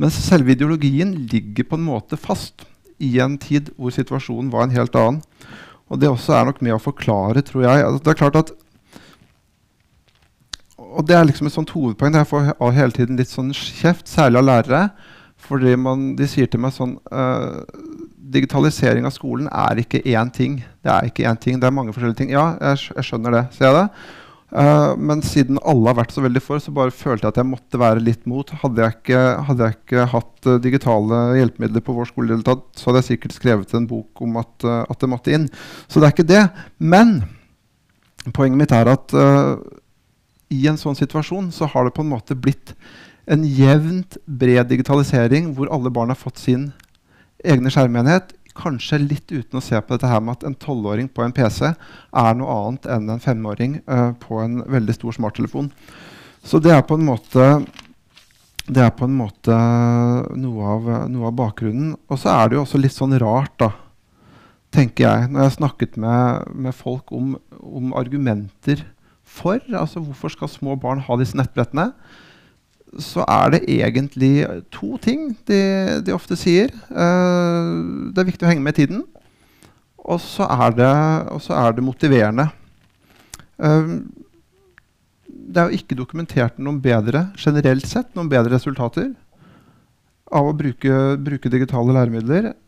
Mens 0.00 0.18
selve 0.18 0.54
ideologien 0.56 1.14
ligger 1.30 1.68
på 1.70 1.78
en 1.78 1.86
måte 1.86 2.18
fast 2.18 2.66
i 3.00 3.12
en 3.22 3.38
tid 3.40 3.70
hvor 3.76 3.94
situasjonen 3.94 4.50
var 4.52 4.66
en 4.66 4.74
helt 4.74 4.96
annen. 4.98 5.22
Og 5.90 6.00
det 6.00 6.10
også 6.10 6.34
er 6.36 6.48
nok 6.48 6.60
med 6.62 6.74
å 6.74 6.82
forklare, 6.82 7.42
tror 7.46 7.64
jeg. 7.66 7.84
Altså, 7.86 8.02
det 8.04 8.12
er 8.12 8.20
klart 8.20 8.40
at 8.42 8.52
og 10.90 11.06
det 11.06 11.14
er 11.14 11.26
liksom 11.28 11.46
et 11.46 11.54
sånt 11.54 11.70
hovedpoeng. 11.70 12.16
Jeg 12.18 12.26
får 12.26 12.72
hele 12.74 12.94
tiden 12.94 13.18
litt 13.20 13.30
sånn 13.30 13.52
kjeft, 13.54 14.08
særlig 14.10 14.40
av 14.40 14.46
lærere. 14.48 14.80
Fordi 15.46 15.74
man, 15.80 16.12
de 16.18 16.28
sier 16.30 16.50
til 16.50 16.62
meg 16.62 16.74
sånn 16.76 16.98
uh, 17.12 17.62
Digitalisering 18.30 19.06
av 19.08 19.14
skolen 19.14 19.48
er 19.50 19.80
ikke 19.82 20.04
én 20.06 20.28
ting. 20.30 20.60
Det 20.84 20.90
er 20.92 21.08
ikke 21.08 21.26
én 21.26 21.38
ting, 21.40 21.58
det 21.58 21.66
er 21.66 21.74
mange 21.74 21.94
forskjellige 21.94 22.20
ting. 22.20 22.34
Ja, 22.34 22.52
jeg, 22.60 22.92
jeg 22.94 23.08
skjønner 23.08 23.34
det. 23.34 23.46
Ser 23.56 23.70
jeg 23.70 23.78
det? 23.80 23.86
Uh, 24.50 24.96
men 24.98 25.20
siden 25.22 25.60
alle 25.62 25.92
har 25.92 25.98
vært 26.00 26.14
så 26.14 26.24
veldig 26.24 26.40
for, 26.42 26.58
så 26.62 26.72
bare 26.74 26.94
følte 26.94 27.22
jeg 27.22 27.34
at 27.34 27.38
jeg 27.38 27.46
måtte 27.46 27.80
være 27.80 28.02
litt 28.02 28.24
mot. 28.30 28.48
Hadde 28.62 28.82
jeg 28.82 28.96
ikke, 28.96 29.20
hadde 29.46 29.66
jeg 29.66 29.78
ikke 29.78 30.06
hatt 30.14 30.48
uh, 30.50 30.56
digitale 30.62 31.20
hjelpemidler 31.38 31.84
på 31.86 31.94
vår 31.94 32.10
skole, 32.10 32.38
tatt, 32.46 32.64
så 32.78 32.90
hadde 32.90 33.04
jeg 33.04 33.10
sikkert 33.12 33.36
skrevet 33.38 33.76
en 33.78 33.86
bok 33.90 34.24
om 34.26 34.40
at, 34.42 34.54
uh, 34.66 34.80
at, 34.82 34.98
det 35.02 35.10
måtte 35.10 35.34
inn. 35.36 35.46
Så 35.86 36.02
det 36.02 36.10
er 36.10 36.16
ikke 36.16 36.30
det. 36.30 36.42
Men 36.82 37.20
poenget 38.34 38.58
mitt 38.58 38.74
er 38.74 38.90
at 38.90 39.14
i 40.50 40.64
en 40.68 40.78
sånn 40.78 40.98
situasjon 40.98 41.48
så 41.54 41.68
har 41.70 41.86
det 41.86 41.94
på 41.96 42.02
en 42.04 42.10
måte 42.10 42.36
blitt 42.36 42.74
en 43.30 43.46
jevnt 43.46 44.18
bred 44.26 44.70
digitalisering 44.72 45.52
hvor 45.54 45.70
alle 45.72 45.92
barn 45.94 46.10
har 46.12 46.18
fått 46.18 46.40
sin 46.42 46.70
egne 47.46 47.70
skjermenhet 47.72 48.34
kanskje 48.56 48.98
litt 49.02 49.30
uten 49.32 49.60
å 49.60 49.64
se 49.64 49.78
på 49.78 49.94
dette 49.94 50.08
her 50.10 50.22
med 50.24 50.38
at 50.38 50.46
en 50.48 50.56
tolvåring 50.58 51.08
på 51.08 51.24
en 51.24 51.34
PC 51.34 51.70
er 51.70 52.38
noe 52.38 52.56
annet 52.56 52.88
enn 52.90 53.12
en 53.14 53.22
femåring 53.22 53.78
uh, 53.86 54.12
på 54.20 54.40
en 54.42 54.60
veldig 54.70 54.96
stor 54.96 55.16
smarttelefon. 55.16 55.70
Så 56.44 56.60
det 56.62 56.72
er 56.74 56.84
på 56.86 56.98
en 56.98 57.06
måte 57.06 57.46
på 58.70 59.06
en 59.06 59.16
måte 59.18 59.54
noe 60.38 60.66
av, 60.76 60.88
noe 61.10 61.30
av 61.30 61.34
bakgrunnen. 61.34 61.96
Og 62.06 62.20
så 62.22 62.30
er 62.30 62.48
det 62.48 62.58
jo 62.58 62.62
også 62.62 62.78
litt 62.78 62.94
sånn 62.94 63.16
rart, 63.18 63.56
da, 63.58 63.72
tenker 64.70 65.08
jeg, 65.08 65.30
når 65.30 65.40
jeg 65.40 65.48
har 65.48 65.56
snakket 65.56 65.96
med, 65.98 66.52
med 66.54 66.76
folk 66.76 67.10
om, 67.16 67.32
om, 67.58 67.90
argumenter 67.98 68.84
for. 69.26 69.58
Altså 69.74 70.04
hvorfor 70.04 70.36
skal 70.36 70.52
små 70.52 70.76
barn 70.78 71.02
ha 71.02 71.18
disse 71.18 71.38
nettbrettene? 71.40 71.88
Så 72.98 73.22
er 73.28 73.52
det 73.54 73.60
egentlig 73.70 74.46
to 74.74 74.96
ting 75.02 75.30
de, 75.46 75.60
de 76.02 76.14
ofte 76.14 76.34
sier. 76.38 76.72
Uh, 76.90 78.10
det 78.10 78.22
er 78.22 78.30
viktig 78.32 78.46
å 78.46 78.50
henge 78.50 78.64
med 78.64 78.74
i 78.74 78.82
tiden. 78.82 79.04
Og 80.00 80.18
så 80.24 80.48
er, 80.48 80.74
er, 80.80 81.76
det 81.76 81.84
motiverende. 81.86 82.48
Uh, 83.60 84.00
det 85.26 85.60
er 85.60 85.70
jo 85.70 85.78
ikke 85.78 85.98
dokumentert 85.98 86.58
noen 86.58 86.80
bedre 86.82 87.28
generelt 87.38 87.86
sett, 87.86 88.10
noen 88.18 88.30
bedre 88.30 88.56
resultater 88.56 89.12
av 90.30 90.46
å 90.46 90.54
bruke, 90.54 90.98
bruke 91.18 91.50
digitale 91.50 91.94
læremidler. 91.94 92.50
Det 92.50 92.50
er 92.50 92.58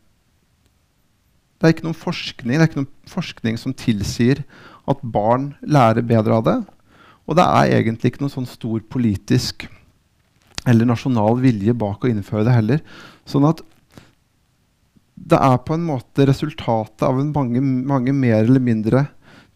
det 1.63 1.69
er 1.69 2.67
ikke 2.67 2.81
noen 2.81 2.89
forskning 3.07 3.55
som 3.55 3.71
tilsier 3.71 4.41
at 4.89 4.99
barn 4.99 5.53
lærer 5.63 6.03
bedre 6.03 6.35
av 6.35 6.43
det. 6.43 6.57
Og 7.23 7.37
det 7.39 7.45
er 7.45 7.77
egentlig 7.77 8.11
ikke 8.11 8.25
noen 8.25 8.33
sånn 8.33 8.49
stor 8.49 8.81
politisk 8.91 9.63
eller 10.69 10.87
nasjonal 10.87 11.39
vilje 11.43 11.75
bak 11.75 12.03
å 12.03 12.11
innføre 12.11 12.45
det 12.47 12.57
heller. 12.57 12.83
Sånn 13.29 13.47
at 13.47 13.63
det 15.13 15.39
er 15.39 15.59
på 15.63 15.75
en 15.75 15.85
måte 15.87 16.25
resultatet 16.27 17.05
av 17.05 17.19
en 17.19 17.31
mange, 17.35 17.61
mange 17.61 18.15
mer 18.15 18.43
eller 18.43 18.63
mindre 18.63 19.05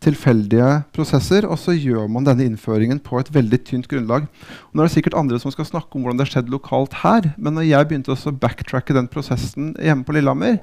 tilfeldige 0.03 0.83
prosesser, 0.93 1.47
og 1.49 1.57
så 1.57 1.73
gjør 1.73 2.05
man 2.11 2.25
denne 2.27 2.45
innføringen 2.45 2.99
på 3.03 3.17
et 3.17 3.31
veldig 3.33 3.59
tynt 3.65 3.87
grunnlag. 3.89 4.27
Og 4.69 4.75
nå 4.75 4.83
er 4.83 4.89
det 4.89 4.93
sikkert 4.93 5.17
andre 5.17 5.39
som 5.41 5.53
skal 5.53 5.65
snakke 5.65 5.97
om 5.97 6.05
hvordan 6.05 6.19
det 6.19 6.27
har 6.27 6.33
skjedd 6.35 6.51
lokalt 6.53 6.99
her, 7.01 7.31
men 7.35 7.57
når 7.57 7.69
jeg 7.71 7.89
begynte 7.89 8.13
å 8.13 8.35
backtracke 8.37 8.95
den 8.95 9.09
prosessen 9.09 9.73
hjemme 9.81 10.05
på 10.05 10.13
Lillehammer, 10.15 10.59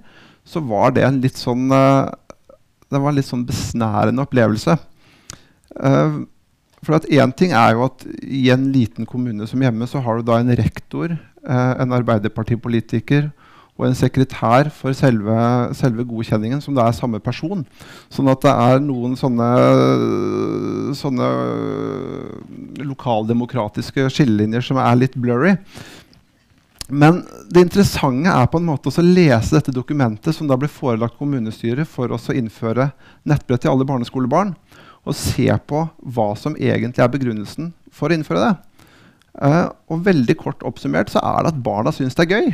så 0.47 0.63
var 0.63 0.95
det 0.95 1.07
en 1.07 1.19
litt 1.25 1.41
sånn, 1.41 1.67
uh, 1.73 2.13
det 2.93 3.01
var 3.01 3.11
en 3.11 3.19
litt 3.19 3.31
sånn 3.31 3.47
besnærende 3.49 4.23
opplevelse. 4.23 4.77
Uh, 5.75 6.23
for 6.87 7.01
Én 7.11 7.33
ting 7.37 7.55
er 7.57 7.75
jo 7.75 7.87
at 7.89 8.05
i 8.23 8.49
en 8.55 8.69
liten 8.75 9.07
kommune 9.09 9.47
som 9.51 9.63
hjemme 9.63 9.89
så 9.91 10.03
har 10.05 10.21
du 10.21 10.29
da 10.29 10.39
en 10.41 10.55
rektor, 10.57 11.17
eh, 11.17 11.73
en 11.81 11.97
arbeiderpartipolitiker 11.97 13.31
og 13.75 13.89
en 13.89 13.97
sekretær 13.99 14.69
for 14.71 14.95
selve, 14.95 15.35
selve, 15.75 16.05
godkjenningen, 16.07 16.61
som 16.63 16.77
da 16.77 16.87
er 16.87 16.95
samme 16.95 17.19
person. 17.19 17.65
Sånn 18.13 18.31
at 18.31 18.45
det 18.45 18.53
er 18.53 18.85
noen 18.85 19.17
sånne, 19.19 19.49
sånne 20.95 21.31
lokaldemokratiske 22.87 24.07
skillelinjer 24.15 24.63
som 24.63 24.79
er 24.79 25.01
litt 25.01 25.19
blurry. 25.19 25.57
Men 26.87 27.23
det 27.51 27.65
interessante 27.65 28.31
er 28.31 28.47
på 28.53 28.61
en 28.61 28.69
måte 28.69 28.93
å 28.93 29.05
lese 29.05 29.57
dette 29.57 29.73
dokumentet 29.75 30.37
som 30.37 30.47
da 30.47 30.59
ble 30.61 30.69
forelagt 30.71 31.17
kommunestyret 31.19 31.89
for 31.89 32.13
å 32.13 32.21
innføre 32.31 32.91
nettbrett 33.25 33.65
til 33.65 33.73
alle 33.73 33.89
barneskolebarn 33.89 34.53
og 35.05 35.17
se 35.17 35.47
på 35.69 35.85
hva 36.17 36.29
som 36.39 36.57
egentlig 36.57 37.03
er 37.05 37.13
begrunnelsen 37.13 37.73
for 37.93 38.11
å 38.11 38.17
innføre 38.17 38.45
det. 38.45 38.55
Uh, 39.35 39.67
og 39.91 40.05
veldig 40.07 40.37
kort 40.39 40.63
oppsummert 40.67 41.11
så 41.13 41.23
er 41.25 41.43
det 41.43 41.55
at 41.55 41.65
barna 41.65 41.93
syns 41.95 42.17
det 42.17 42.27
er 42.27 42.37
gøy. 42.37 42.53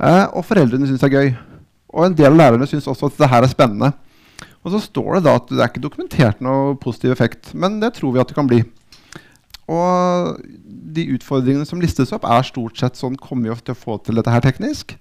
Uh, 0.00 0.26
og 0.34 0.46
foreldrene 0.48 0.88
syns 0.88 1.02
det 1.02 1.10
er 1.10 1.18
gøy. 1.18 1.34
Og 1.94 2.08
en 2.08 2.16
del 2.18 2.32
av 2.32 2.40
lærerne 2.40 2.68
syns 2.68 2.88
også 2.90 3.10
at 3.10 3.20
det 3.20 3.30
her 3.30 3.46
er 3.46 3.52
spennende. 3.52 3.92
Og 4.64 4.72
så 4.72 4.80
står 4.82 5.18
det 5.18 5.26
da 5.26 5.36
at 5.38 5.50
det 5.50 5.60
er 5.60 5.70
ikke 5.70 5.84
dokumentert 5.84 6.40
noe 6.42 6.74
positiv 6.80 7.12
effekt, 7.12 7.52
men 7.54 7.78
det 7.82 7.94
tror 7.98 8.14
vi 8.14 8.22
at 8.22 8.30
det 8.30 8.38
kan 8.38 8.48
bli. 8.50 8.64
og 9.68 10.40
de 10.94 11.06
utfordringene 11.16 11.66
som 11.66 11.80
listes 11.82 12.12
opp, 12.14 12.26
er 12.28 12.44
stort 12.46 12.78
sett 12.78 12.98
sånn 12.98 13.16
Kommer 13.20 13.50
vi 13.50 13.64
til 13.64 13.74
å 13.74 13.78
få 13.78 13.96
til 14.04 14.18
dette 14.18 14.32
her 14.32 14.44
teknisk? 14.44 14.96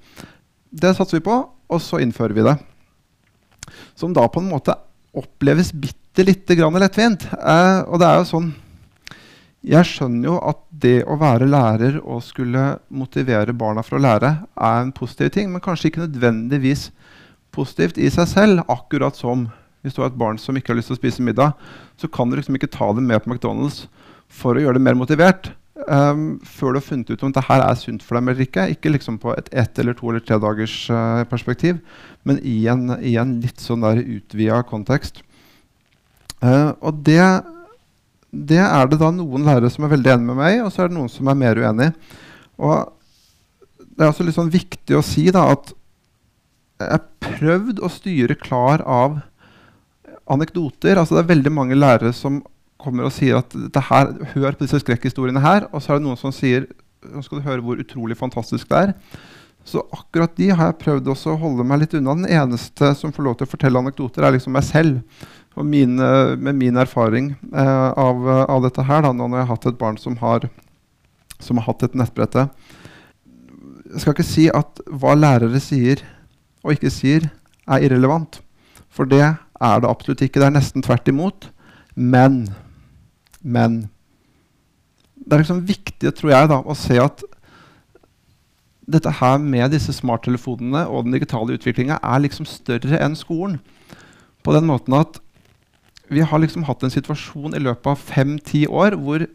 Det 0.74 0.94
satser 0.98 1.20
vi 1.20 1.28
på, 1.28 1.36
og 1.46 1.82
så 1.84 2.00
innfører 2.02 2.34
vi 2.38 2.46
det. 2.48 2.56
Som 4.00 4.16
da 4.16 4.26
på 4.32 4.42
en 4.42 4.50
måte 4.50 4.76
oppleves 5.14 5.72
bitte 5.76 6.03
lite 6.22 6.56
grann 6.56 6.78
lettvint. 6.78 7.26
Eh, 7.34 7.80
og 7.90 7.98
det 8.00 8.10
er 8.10 8.20
jo 8.20 8.28
sånn 8.30 8.52
Jeg 9.64 9.88
skjønner 9.88 10.28
jo 10.28 10.36
at 10.44 10.60
det 10.70 11.06
å 11.08 11.16
være 11.18 11.48
lærer 11.48 11.98
og 12.04 12.22
skulle 12.22 12.78
motivere 12.92 13.56
barna 13.56 13.82
for 13.82 13.96
å 13.96 14.04
lære, 14.04 14.32
er 14.60 14.82
en 14.82 14.92
positiv 14.92 15.32
ting, 15.32 15.50
men 15.50 15.64
kanskje 15.64 15.90
ikke 15.90 16.04
nødvendigvis 16.04 16.90
positivt 17.56 17.98
i 17.98 18.10
seg 18.12 18.28
selv. 18.28 18.66
Akkurat 18.68 19.16
som 19.16 19.48
hvis 19.84 19.96
du 19.96 20.02
har 20.02 20.12
et 20.12 20.20
barn 20.20 20.40
som 20.40 20.56
ikke 20.56 20.74
har 20.74 20.80
lyst 20.80 20.92
til 20.92 20.98
å 20.98 21.00
spise 21.00 21.24
middag, 21.24 21.56
så 22.00 22.08
kan 22.12 22.30
du 22.30 22.38
liksom 22.38 22.56
ikke 22.60 22.72
ta 22.72 22.92
dem 22.96 23.08
med 23.08 23.24
på 23.24 23.32
McDonald's 23.32 23.86
for 24.28 24.56
å 24.56 24.64
gjøre 24.64 24.80
det 24.80 24.86
mer 24.86 25.00
motivert. 25.00 25.52
Um, 25.88 26.38
før 26.48 26.76
du 26.76 26.80
har 26.80 26.86
funnet 26.86 27.10
ut 27.12 27.24
om 27.26 27.34
dette 27.34 27.56
er 27.58 27.76
sunt 27.80 28.04
for 28.06 28.16
dem 28.16 28.30
eller 28.32 28.46
ikke. 28.46 28.70
Ikke 28.72 28.94
liksom 28.94 29.18
på 29.20 29.34
et 29.36 29.50
ett 29.52 29.80
eller 29.80 29.96
to 29.98 30.12
eller 30.12 30.24
tre 30.24 30.40
dagers 30.40 30.76
uh, 30.92 31.24
perspektiv, 31.28 31.82
men 32.24 32.40
i 32.40 32.62
en, 32.72 32.98
i 33.04 33.18
en 33.20 33.38
litt 33.44 33.64
sånn 33.64 33.84
utvida 33.84 34.62
kontekst. 34.68 35.24
Uh, 36.44 36.74
og 36.84 37.00
det, 37.08 37.22
det, 38.32 38.60
er 38.60 38.90
det 38.92 39.00
da 39.00 39.12
noen 39.16 39.48
lærere 39.48 39.72
som 39.72 39.86
er 39.86 39.94
veldig 39.94 40.16
enig 40.16 40.28
med 40.28 40.40
meg, 40.42 40.60
og 40.66 40.74
så 40.74 40.84
er 40.84 40.92
det 40.92 40.98
noen 40.98 41.12
som 41.12 41.30
er 41.32 41.40
mer 41.40 41.60
uenig. 41.60 41.92
Og 42.60 42.92
det 43.94 44.04
er 44.04 44.10
også 44.10 44.26
litt 44.28 44.38
sånn 44.38 44.54
viktig 44.54 44.98
å 44.98 45.06
si 45.06 45.28
da, 45.32 45.48
at 45.54 45.72
jeg 46.82 46.90
har 46.90 47.06
prøvd 47.24 47.80
å 47.80 47.92
styre 47.92 48.36
klar 48.40 48.84
av 48.84 49.22
anekdoter. 50.34 50.98
Altså 50.98 51.16
det 51.16 51.24
er 51.24 51.34
veldig 51.36 51.54
mange 51.54 51.78
lærere 51.78 52.12
som 52.16 52.42
kommer 52.82 53.08
og 53.08 53.14
sier 53.16 53.40
at 53.40 53.54
her, 53.88 54.12
hør 54.34 54.58
på 54.58 54.66
disse 54.66 54.82
skrekkhistoriene 54.84 55.44
her. 55.44 55.70
Og 55.72 55.84
så 55.84 55.94
er 55.94 56.02
det 56.02 56.08
noen 56.08 56.20
som 56.20 56.34
sier 56.36 56.68
nå 57.04 57.24
skal 57.24 57.40
du 57.40 57.48
høre 57.48 57.64
hvor 57.64 57.80
utrolig 57.84 58.18
fantastisk 58.20 58.70
det 58.72 58.82
er. 58.88 58.94
Så 59.68 59.84
akkurat 59.96 60.34
de 60.36 60.50
har 60.52 60.72
jeg 60.72 60.80
prøvd 60.82 61.10
også 61.14 61.34
å 61.34 61.40
holde 61.40 61.66
meg 61.68 61.84
litt 61.84 61.96
unna. 61.96 62.16
Den 62.20 62.32
eneste 62.32 62.92
som 63.00 63.14
får 63.16 63.28
lov 63.28 63.38
til 63.40 63.48
å 63.48 63.54
fortelle 63.54 63.80
anekdoter, 63.80 64.26
er 64.26 64.36
liksom 64.36 64.56
meg 64.56 64.66
selv. 64.68 65.00
Og 65.54 65.66
mine, 65.70 66.08
med 66.42 66.58
min 66.58 66.78
erfaring 66.82 67.34
eh, 67.54 67.90
av, 68.00 68.26
av, 68.48 68.64
dette 68.66 68.86
her, 68.88 69.04
da, 69.06 69.12
når 69.14 69.36
jeg 69.38 69.44
har 69.44 69.52
hatt 69.52 69.68
et 69.70 69.78
barn 69.78 70.00
som 70.02 70.18
har, 70.22 70.48
som 71.38 71.60
har 71.62 71.68
hatt 71.68 71.86
et 71.86 71.98
nettbrette. 71.98 72.48
Jeg 73.94 74.02
skal 74.02 74.16
ikke 74.16 74.26
si 74.26 74.48
at 74.50 74.82
hva 74.90 75.14
lærere 75.18 75.62
sier 75.62 76.02
og 76.64 76.74
ikke 76.74 76.92
sier, 76.94 77.30
er 77.70 77.86
irrelevant. 77.86 78.42
For 78.94 79.08
det 79.10 79.24
er 79.24 79.84
det 79.84 79.90
absolutt 79.90 80.24
ikke. 80.26 80.42
Det 80.42 80.50
er 80.50 80.58
nesten 80.58 80.86
tvert 80.86 81.08
imot. 81.08 81.50
Men 81.96 82.48
Men 83.44 83.90
det 85.16 85.36
er 85.36 85.42
liksom 85.44 85.66
viktig 85.68 86.14
tror 86.16 86.32
jeg, 86.32 86.50
da, 86.52 86.60
å 86.64 86.76
se 86.76 86.98
at 87.00 87.24
dette 88.88 89.12
her 89.20 89.38
med 89.40 89.72
disse 89.72 89.94
smarttelefonene 89.96 90.86
og 90.92 91.06
den 91.06 91.16
digitale 91.16 91.56
utviklinga 91.56 92.00
er 92.04 92.24
liksom 92.24 92.48
større 92.48 93.00
enn 93.04 93.16
skolen. 93.16 93.60
På 94.44 94.56
den 94.56 94.68
måten 94.68 94.96
at 94.98 95.20
vi 96.16 96.26
har 96.26 96.42
liksom 96.42 96.66
hatt 96.68 96.84
en 96.86 96.94
situasjon 96.94 97.56
i 97.58 97.62
løpet 97.64 97.90
av 97.94 98.02
fem-ti 98.02 98.66
år 98.70 98.98
hvor 99.00 99.26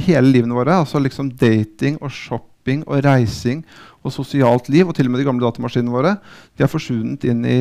hele 0.00 0.32
livene 0.32 0.56
våre, 0.56 0.78
altså 0.82 1.00
liksom 1.02 1.32
dating 1.36 1.98
og 2.00 2.12
shopping 2.14 2.84
og 2.86 3.02
reising 3.04 3.60
og 4.02 4.14
sosialt 4.14 4.70
liv, 4.72 4.88
og 4.88 4.96
til 4.96 5.06
og 5.06 5.14
med 5.14 5.22
de 5.22 5.26
gamle 5.28 5.44
datamaskinene 5.44 5.92
våre, 5.92 6.14
de 6.56 6.64
har 6.64 6.70
forsvunnet 6.72 7.26
inn 7.28 7.44
i, 7.46 7.60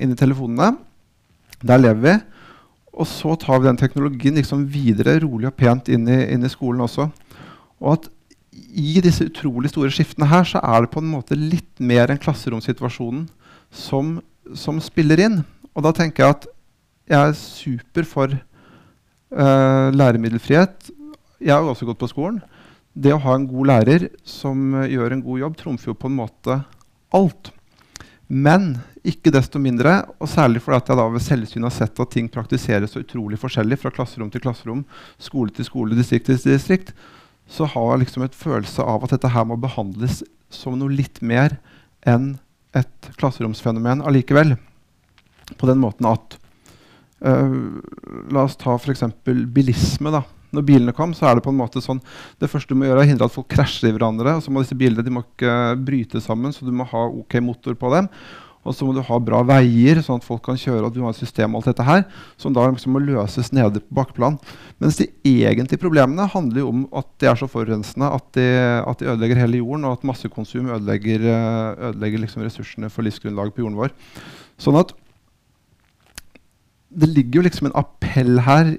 inn 0.00 0.14
i 0.14 0.18
telefonene. 0.18 0.76
Der 1.60 1.80
lever 1.80 2.04
vi. 2.04 2.14
Og 3.00 3.06
så 3.08 3.34
tar 3.38 3.60
vi 3.60 3.68
den 3.68 3.80
teknologien 3.80 4.38
liksom 4.38 4.64
videre 4.72 5.18
rolig 5.22 5.50
og 5.50 5.58
pent 5.58 5.90
inn 5.92 6.08
i, 6.10 6.22
inn 6.32 6.44
i, 6.44 6.52
skolen 6.52 6.82
også. 6.84 7.06
Og 7.80 7.92
at 7.94 8.08
i 8.70 9.00
disse 9.02 9.26
utrolig 9.28 9.70
store 9.72 9.92
skiftene 9.94 10.28
her 10.30 10.46
så 10.48 10.62
er 10.62 10.84
det 10.84 10.92
på 10.94 11.02
en 11.02 11.12
måte 11.12 11.38
litt 11.38 11.70
mer 11.82 12.10
enn 12.10 12.20
klasseromsituasjonen 12.20 13.26
som, 13.70 14.18
som 14.56 14.80
spiller 14.82 15.22
inn. 15.26 15.38
Og 15.74 15.86
da 15.86 15.94
tenker 15.96 16.24
jeg 16.24 16.36
at 16.36 16.48
jeg 17.10 17.18
er 17.18 17.36
super 17.36 18.06
for 18.06 18.32
uh, 18.32 19.88
læremiddelfrihet. 19.90 20.90
Jeg 21.40 21.54
har 21.54 21.66
også 21.66 21.88
gått 21.88 22.00
på 22.02 22.10
skolen. 22.10 22.40
Det 22.94 23.12
å 23.14 23.22
ha 23.22 23.36
en 23.36 23.48
god 23.50 23.70
lærer 23.70 24.08
som 24.26 24.76
uh, 24.78 24.86
gjør 24.90 25.16
en 25.16 25.24
god 25.24 25.42
jobb, 25.44 25.56
trumfer 25.58 25.92
jo 25.92 25.98
på 25.98 26.10
en 26.10 26.18
måte 26.20 26.60
alt. 27.16 27.52
Men 28.30 28.76
ikke 29.06 29.32
desto 29.34 29.58
mindre, 29.58 30.04
og 30.22 30.28
særlig 30.30 30.62
fordi 30.62 30.92
jeg 30.92 30.98
da 31.00 31.06
ved 31.10 31.24
selvsyn 31.24 31.66
har 31.66 31.74
sett 31.74 32.02
at 32.02 32.12
ting 32.14 32.28
praktiseres 32.30 32.94
så 32.94 33.02
utrolig 33.02 33.40
forskjellig 33.40 33.80
fra 33.80 33.90
klasserom 33.94 34.30
til 34.30 34.44
klasserom, 34.44 34.84
skole 35.18 35.54
til 35.56 35.66
skole, 35.66 35.98
distrikt 35.98 36.28
til 36.28 36.38
distrikt, 36.38 36.92
så 37.50 37.66
har 37.66 37.94
jeg 37.94 38.04
liksom 38.04 38.22
et 38.22 38.36
følelse 38.38 38.84
av 38.86 39.02
at 39.02 39.16
dette 39.16 39.32
her 39.34 39.48
må 39.48 39.56
behandles 39.58 40.20
som 40.54 40.76
noe 40.78 40.94
litt 40.94 41.18
mer 41.26 41.56
enn 42.06 42.36
et 42.76 43.10
klasseromsfenomen 43.18 44.04
allikevel. 44.06 44.54
På 45.58 45.66
den 45.66 45.80
måten 45.82 46.06
at 46.06 46.38
uh, 47.24 48.26
La 48.32 48.44
oss 48.44 48.58
ta 48.60 48.76
f.eks. 48.76 49.06
bilisme. 49.24 50.12
da 50.12 50.24
når 50.50 50.66
bilene 50.66 50.94
kom, 50.96 51.14
så 51.14 51.28
er 51.28 51.38
det 51.38 51.44
på 51.44 51.52
en 51.52 51.60
måte 51.60 51.82
sånn 51.82 52.00
Det 52.40 52.50
første 52.50 52.74
du 52.74 52.80
må 52.80 52.88
gjøre, 52.88 53.04
er 53.04 53.06
å 53.06 53.10
hindre 53.12 53.30
at 53.30 53.34
folk 53.34 53.50
krasjer 53.52 53.90
i 53.90 53.94
hverandre. 53.94 54.36
og 54.36 54.44
så 54.44 54.52
må 54.52 54.64
disse 54.64 54.78
bilene 54.78 55.04
de 55.06 55.14
må 55.14 55.22
ikke 55.22 55.56
bryte 55.78 56.22
sammen, 56.22 56.54
så 56.54 56.66
du 56.66 56.72
må 56.74 56.88
ha 56.90 57.06
OK 57.06 57.38
motor 57.44 57.76
på 57.78 57.92
dem. 57.94 58.10
Og 58.60 58.74
så 58.76 58.84
må 58.84 58.92
du 58.92 59.00
ha 59.00 59.16
bra 59.24 59.38
veier, 59.46 60.02
sånn 60.04 60.18
at 60.20 60.26
folk 60.26 60.42
kan 60.44 60.58
kjøre. 60.60 60.84
og 60.84 60.92
du 60.92 61.00
har 61.00 61.14
et 61.14 61.20
system 61.22 61.54
alt 61.56 61.70
dette 61.70 61.86
her, 61.86 62.04
Som 62.36 62.52
da 62.52 62.66
liksom 62.68 62.92
må 62.92 63.00
løses 63.00 63.52
nede 63.52 63.80
på 63.80 63.94
bakkeplan. 63.94 64.38
Mens 64.80 64.96
de 64.96 65.08
egentlige 65.24 65.80
problemene 65.80 66.28
handler 66.28 66.60
jo 66.60 66.68
om 66.68 66.88
at 66.92 67.06
de 67.18 67.26
er 67.26 67.36
så 67.36 67.48
forurensende 67.48 68.10
at 68.12 68.26
de, 68.36 68.48
at 68.84 68.98
de 68.98 69.06
ødelegger 69.06 69.40
hele 69.40 69.62
jorden, 69.62 69.84
og 69.84 69.92
at 69.92 70.04
massekonsum 70.04 70.68
ødelegger, 70.68 71.24
ødelegger 71.88 72.20
liksom 72.20 72.42
ressursene 72.44 72.90
for 72.90 73.02
livsgrunnlaget 73.02 73.54
på 73.54 73.64
jorden 73.64 73.80
vår. 73.80 73.96
Sånn 74.60 74.76
at 74.76 74.92
det 76.90 77.08
ligger 77.10 77.40
jo 77.40 77.46
liksom 77.46 77.68
en 77.68 77.78
appell 77.78 78.40
her 78.46 78.74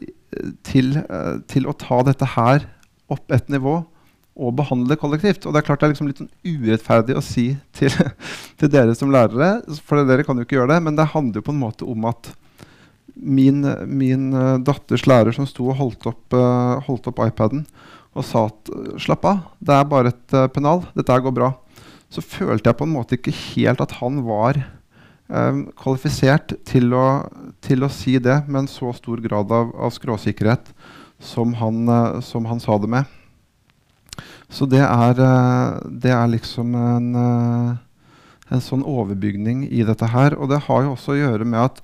til, 0.66 0.96
eh, 0.98 1.40
til, 1.52 1.68
å 1.68 1.78
ta 1.78 2.02
dette 2.08 2.28
her 2.36 2.68
opp 3.12 3.32
et 3.34 3.50
nivå 3.52 3.82
og 4.42 4.56
behandle 4.56 4.94
det 4.94 5.00
kollektivt. 5.02 5.46
Og 5.46 5.54
det 5.54 5.62
er 5.62 5.68
klart 5.68 5.82
det 5.82 5.90
er 5.90 5.94
liksom 5.94 6.10
litt 6.10 6.22
sånn 6.22 6.32
urettferdig 6.48 7.18
å 7.20 7.24
si 7.26 7.52
til, 7.76 7.92
til, 8.60 8.72
dere 8.72 8.96
som 8.98 9.12
lærere, 9.14 9.60
for 9.84 10.04
dere 10.08 10.26
kan 10.28 10.40
jo 10.40 10.48
ikke 10.48 10.60
gjøre 10.60 10.76
det, 10.76 10.82
men 10.88 11.00
det 11.00 11.12
handler 11.14 11.42
jo 11.42 11.48
på 11.50 11.56
en 11.56 11.64
måte 11.64 11.88
om 11.88 12.08
at 12.10 12.32
min, 13.12 13.66
min 13.92 14.30
uh, 14.32 14.56
datters 14.64 15.04
lærer 15.06 15.36
som 15.36 15.46
sto 15.46 15.68
og 15.68 15.76
holdt 15.82 16.08
opp, 16.10 16.36
holdt 16.88 17.10
opp 17.12 17.20
iPaden 17.26 17.66
og 18.16 18.24
sa 18.26 18.46
at 18.48 18.72
slapp 19.04 19.28
av, 19.28 19.42
det 19.60 19.76
er 19.76 19.90
bare 19.92 20.12
et 20.12 20.34
pennal, 20.56 20.82
dette 20.96 21.18
går 21.24 21.36
bra, 21.36 21.52
så 22.12 22.24
følte 22.24 22.72
jeg 22.72 22.80
på 22.80 22.88
en 22.88 22.96
måte 22.96 23.16
ikke 23.20 23.36
helt 23.36 23.84
at 23.84 23.94
han 24.00 24.18
var 24.26 24.60
kvalifisert 25.80 26.58
til 26.68 26.92
å, 26.92 27.06
til 27.62 27.86
å, 27.86 27.92
si 27.94 28.18
det 28.20 28.42
med 28.48 28.64
en 28.64 28.72
så 28.72 28.92
stor 28.98 29.22
grad 29.24 29.52
av, 29.54 29.72
av 29.76 29.94
skråsikkerhet 29.96 30.72
som 31.22 31.54
han, 31.60 31.84
uh, 31.90 32.20
som 32.26 32.48
han, 32.50 32.60
sa 32.64 32.78
det 32.82 32.90
med. 32.90 33.06
Så 34.50 34.66
det 34.70 34.82
er, 34.82 35.22
uh, 35.22 35.78
det 35.86 36.12
er 36.16 36.34
liksom 36.34 36.74
en, 36.76 37.14
uh, 37.16 37.78
en 38.52 38.66
sånn 38.66 38.84
overbygning 38.88 39.68
i 39.70 39.86
dette 39.88 40.10
her. 40.12 40.36
Og 40.40 40.50
det 40.52 40.64
har 40.68 40.86
jo 40.86 40.96
også 40.96 41.16
å 41.16 41.22
gjøre 41.22 41.48
med 41.48 41.62
at 41.70 41.84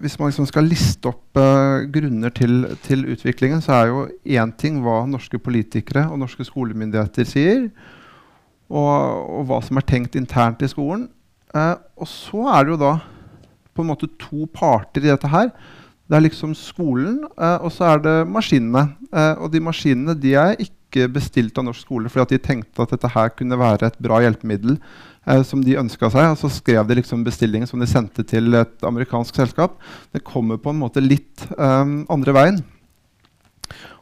hvis 0.00 0.18
man 0.20 0.28
liksom 0.28 0.46
skal 0.48 0.68
liste 0.68 1.08
opp 1.08 1.38
uh, 1.40 1.84
grunner 1.92 2.32
til, 2.34 2.64
til, 2.84 3.04
utviklingen, 3.12 3.62
så 3.64 3.78
er 3.78 3.90
jo 3.90 4.06
én 4.38 4.52
ting 4.58 4.80
hva 4.84 5.02
norske 5.08 5.40
politikere 5.40 6.06
og 6.10 6.20
norske 6.20 6.44
skolemyndigheter 6.44 7.28
sier 7.28 7.68
og, 8.68 8.92
og, 8.92 9.42
hva 9.48 9.60
som 9.64 9.78
er 9.78 9.86
tenkt 9.88 10.18
internt 10.18 10.62
i 10.62 10.70
skolen. 10.70 11.06
Uh, 11.54 11.76
og 11.96 12.10
så 12.10 12.44
er 12.52 12.66
det 12.66 12.74
jo 12.74 12.80
da 12.82 12.94
på 13.76 13.84
en 13.84 13.92
måte 13.92 14.08
to 14.20 14.48
parter 14.56 15.04
i 15.04 15.12
dette 15.12 15.30
her. 15.30 15.52
Det 16.06 16.14
er 16.14 16.22
liksom 16.22 16.52
skolen, 16.54 17.18
eh, 17.34 17.58
og 17.66 17.72
så 17.74 17.90
er 17.90 18.02
det 18.04 18.14
maskinene. 18.30 18.84
Eh, 19.10 19.34
og 19.42 19.50
de 19.50 19.62
maskinene 19.62 20.14
de 20.14 20.36
er 20.38 20.60
ikke 20.62 21.08
bestilt 21.12 21.56
av 21.58 21.66
norsk 21.66 21.82
skole 21.82 22.08
fordi 22.08 22.22
at 22.22 22.34
de 22.36 22.44
tenkte 22.44 22.84
at 22.84 22.92
dette 22.94 23.10
her 23.10 23.32
kunne 23.34 23.58
være 23.58 23.90
et 23.90 23.98
bra 24.00 24.20
hjelpemiddel 24.22 24.76
eh, 24.78 25.42
som 25.42 25.64
de 25.66 25.74
ønska 25.80 26.10
seg. 26.14 26.30
Og 26.30 26.38
så 26.38 26.52
skrev 26.60 26.86
de 26.86 27.00
liksom 27.00 27.24
bestillingen 27.26 27.66
som 27.66 27.82
de 27.82 27.90
sendte 27.90 28.22
til 28.22 28.54
et 28.54 28.86
amerikansk 28.86 29.42
selskap. 29.42 29.74
Det 30.14 30.22
kommer 30.26 30.62
på 30.62 30.70
en 30.70 30.80
måte 30.84 31.02
litt 31.02 31.48
andre 31.58 32.36
veien. 32.36 32.62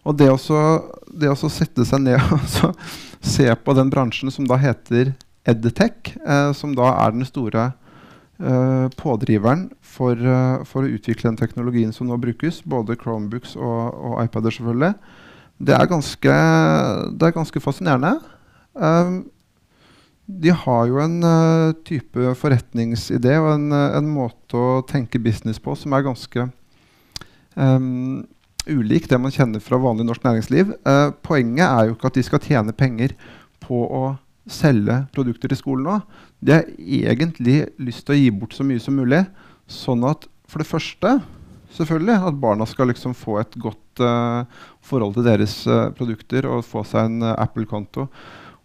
Og 0.05 0.19
det 0.21 0.29
å 0.29 0.37
også 0.37 1.49
sette 1.49 1.87
seg 1.89 2.05
ned 2.05 2.21
og 2.37 2.77
se 3.25 3.49
på 3.49 3.77
den 3.79 3.89
bransjen 3.89 4.29
som 4.29 4.45
da 4.45 4.61
heter 4.61 5.15
Edtech, 5.49 6.13
som 6.57 6.77
da 6.77 6.91
er 7.01 7.17
den 7.17 7.25
store 7.29 7.71
pådriveren 8.99 9.68
for, 9.79 10.18
uh, 10.18 10.64
for, 10.66 10.83
å 10.83 10.97
utvikle 10.97 11.31
den 11.31 11.38
teknologien 11.38 11.92
som 11.94 12.09
nå 12.09 12.18
brukes, 12.18 12.62
både 12.66 12.97
Chromebooks 12.99 13.55
og, 13.55 13.94
og 13.94 14.16
iPader, 14.25 14.55
selvfølgelig. 14.57 14.94
Det 15.64 15.77
er 15.77 15.87
ganske, 15.87 16.35
det 17.14 17.29
er 17.29 17.37
ganske 17.37 17.62
fascinerende. 17.62 18.16
Um, 18.75 19.23
de 20.27 20.51
har 20.51 20.87
jo 20.88 20.99
en 21.03 21.18
uh, 21.23 21.75
type 21.87 22.35
forretningsidé 22.40 23.37
og 23.38 23.53
en, 23.55 23.70
en, 23.73 24.09
måte 24.09 24.59
å 24.59 24.83
tenke 24.88 25.20
business 25.23 25.61
på 25.62 25.77
som 25.79 25.94
er 25.94 26.07
ganske 26.07 26.47
um, 27.55 28.25
ulik 28.64 29.07
det 29.11 29.20
man 29.20 29.35
kjenner 29.35 29.62
fra 29.62 29.79
vanlig 29.79 30.09
norsk 30.09 30.25
næringsliv. 30.25 30.75
Uh, 30.88 31.12
poenget 31.23 31.68
er 31.68 31.88
jo 31.88 31.97
ikke 31.97 32.11
at 32.11 32.18
de 32.18 32.27
skal 32.27 32.42
tjene 32.42 32.77
penger 32.77 33.14
på 33.62 33.85
å 33.85 34.05
selge 34.50 34.98
produkter 35.14 35.50
til 35.50 35.61
skolen 35.61 35.88
nå. 35.88 35.98
De 36.44 36.59
har 36.59 36.68
egentlig 36.78 37.64
lyst 37.80 38.04
til 38.07 38.16
å 38.16 38.20
gi 38.20 38.30
bort 38.35 38.57
så 38.57 38.66
mye 38.66 38.83
som 38.83 38.96
mulig, 38.98 39.24
sånn 39.70 40.04
at 40.09 40.26
for 40.50 40.61
det 40.61 40.68
første 40.68 41.16
selvfølgelig 41.74 42.28
at 42.28 42.40
barna 42.40 42.66
skal 42.68 42.90
liksom 42.92 43.16
få 43.18 43.38
et 43.40 43.57
godt 43.61 44.02
uh, 44.04 44.46
forhold 44.85 45.16
til 45.16 45.26
deres 45.26 45.57
uh, 45.66 45.90
produkter 45.96 46.46
og 46.50 46.64
få 46.66 46.85
seg 46.87 47.09
en 47.09 47.26
uh, 47.26 47.37
Apple-konto 47.40 48.09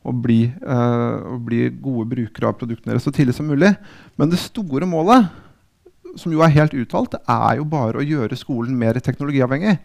og 0.09 0.19
bli, 0.23 0.45
og 0.63 1.41
bli, 1.43 1.65
gode 1.83 2.05
brukere 2.07 2.47
av 2.47 2.53
produktene 2.55 2.93
deres 2.93 3.03
så 3.03 3.11
tidlig 3.11 3.33
som 3.35 3.49
mulig. 3.51 3.73
Men 4.15 4.29
det 4.31 4.39
store 4.39 4.87
målet 4.87 5.27
som 6.17 6.34
jo 6.34 6.41
er 6.45 6.56
helt 6.56 6.74
uttalt, 6.78 7.17
er 7.19 7.60
jo 7.60 7.67
bare 7.69 8.00
å 8.00 8.06
gjøre 8.06 8.38
skolen 8.39 8.78
mer 8.80 8.98
teknologiavhengig. 9.04 9.78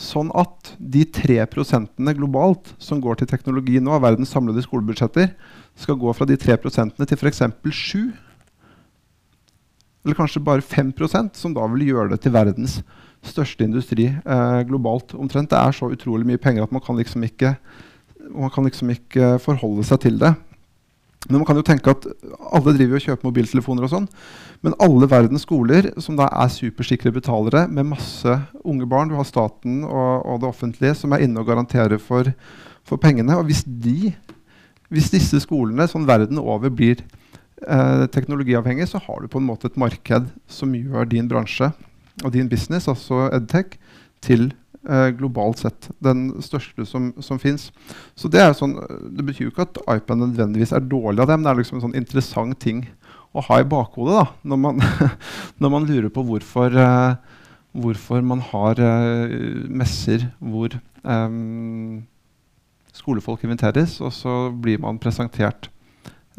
Sånn 0.00 0.30
at 0.38 0.72
de 0.78 1.04
tre 1.04 1.42
prosentene 1.50 2.14
globalt 2.16 2.72
som 2.80 3.02
går 3.02 3.20
til 3.20 3.30
teknologi 3.30 3.78
nå, 3.82 3.92
av 3.94 4.06
verdens 4.06 4.32
samlede 4.32 4.64
skolebudsjetter, 4.64 5.34
skal 5.80 5.98
gå 6.00 6.12
fra 6.16 6.26
de 6.28 6.38
tre 6.40 6.56
prosentene 6.60 7.06
til 7.08 7.20
f.eks. 7.20 7.42
7 7.70 8.10
eller 10.00 10.16
kanskje 10.16 10.40
bare 10.40 10.64
5% 10.64 11.36
som 11.36 11.54
da 11.56 11.66
vil 11.74 11.90
gjøre 11.90 12.14
det 12.14 12.22
til 12.24 12.32
verdens 12.32 12.78
største 13.26 13.66
industri 13.66 14.06
eh, 14.08 14.60
globalt. 14.68 15.12
Omtrent. 15.12 15.50
Det 15.52 15.58
er 15.60 15.76
så 15.76 15.90
utrolig 15.92 16.24
mye 16.28 16.40
penger 16.40 16.64
at 16.64 16.72
man 16.72 16.80
kan 16.84 16.96
liksom 16.96 17.24
ikke, 17.26 17.54
man 18.32 18.52
kan 18.54 18.64
liksom 18.64 18.92
ikke 18.94 19.34
forholde 19.44 19.84
seg 19.84 20.00
til 20.06 20.16
det. 20.22 20.32
Men 21.28 21.42
man 21.42 21.44
kan 21.44 21.58
jo 21.58 21.66
tenke 21.66 21.92
at 21.92 22.06
alle 22.48 22.72
driver 22.72 22.96
og 22.96 23.04
kjøper 23.04 23.28
mobiltelefoner 23.28 23.84
og 23.84 23.92
sånn. 23.92 24.06
Men 24.60 24.76
alle 24.82 25.08
verdens 25.08 25.46
skoler, 25.46 25.88
som 26.02 26.18
da 26.18 26.26
er 26.36 26.52
supersikre 26.52 27.12
betalere 27.14 27.64
med 27.72 27.88
masse 27.94 28.34
unge 28.60 28.88
barn 28.88 29.08
Du 29.08 29.16
har 29.16 29.28
staten 29.28 29.84
og, 29.86 30.26
og 30.26 30.42
det 30.42 30.50
offentlige 30.50 30.98
som 31.00 31.14
er 31.16 31.24
inne 31.24 31.40
og 31.40 31.48
garanterer 31.48 32.00
for, 32.02 32.28
for 32.84 33.00
pengene. 33.00 33.38
Og 33.40 33.48
hvis, 33.48 33.64
de, 33.64 34.12
hvis 34.92 35.08
disse 35.14 35.40
skolene 35.46 35.88
sånn 35.88 36.08
verden 36.08 36.42
over 36.42 36.68
blir 36.68 37.00
eh, 37.00 38.04
teknologiavhengige, 38.12 38.90
så 38.92 39.00
har 39.00 39.22
du 39.22 39.32
på 39.32 39.40
en 39.40 39.48
måte 39.48 39.70
et 39.70 39.80
marked 39.80 40.28
som 40.50 40.76
gjør 40.76 41.08
din 41.08 41.30
bransje 41.30 41.72
og 42.20 42.34
din 42.34 42.50
business, 42.50 42.88
altså 42.90 43.30
Edtech, 43.32 43.78
til 44.20 44.50
eh, 44.84 45.08
globalt 45.16 45.62
sett. 45.64 45.88
Den 46.04 46.34
største 46.44 46.84
som, 46.84 47.14
som 47.24 47.40
fins. 47.40 47.70
Så 48.12 48.28
det, 48.28 48.44
sånn, 48.58 48.76
det 49.16 49.24
betyr 49.24 49.46
jo 49.46 49.54
ikke 49.54 49.70
at 49.70 49.80
iPad 49.96 50.20
nødvendigvis 50.20 50.76
er 50.76 50.84
dårlig 50.84 51.24
av 51.24 51.32
dem. 51.32 51.48
Det 51.48 51.54
er 51.54 51.62
liksom 51.62 51.80
en 51.80 51.86
sånn 51.88 51.96
interessant 51.96 52.60
ting 52.60 52.84
å 53.30 53.42
ha 53.46 53.60
i 53.62 53.66
bakhodet 53.68 54.16
da, 54.18 54.26
når 54.50 54.60
man, 54.64 54.80
når 55.62 55.72
man 55.72 55.88
lurer 55.88 56.10
på 56.12 56.24
hvorfor, 56.26 56.74
uh, 56.74 57.42
hvorfor 57.72 58.24
man 58.26 58.42
har 58.50 58.80
uh, 58.82 59.34
messer 59.70 60.26
hvor 60.38 60.74
um, 61.02 62.00
skolefolk 62.96 63.44
inviteres, 63.46 63.98
og 64.02 64.12
så 64.14 64.38
blir 64.50 64.82
man 64.82 64.98
presentert 65.02 65.70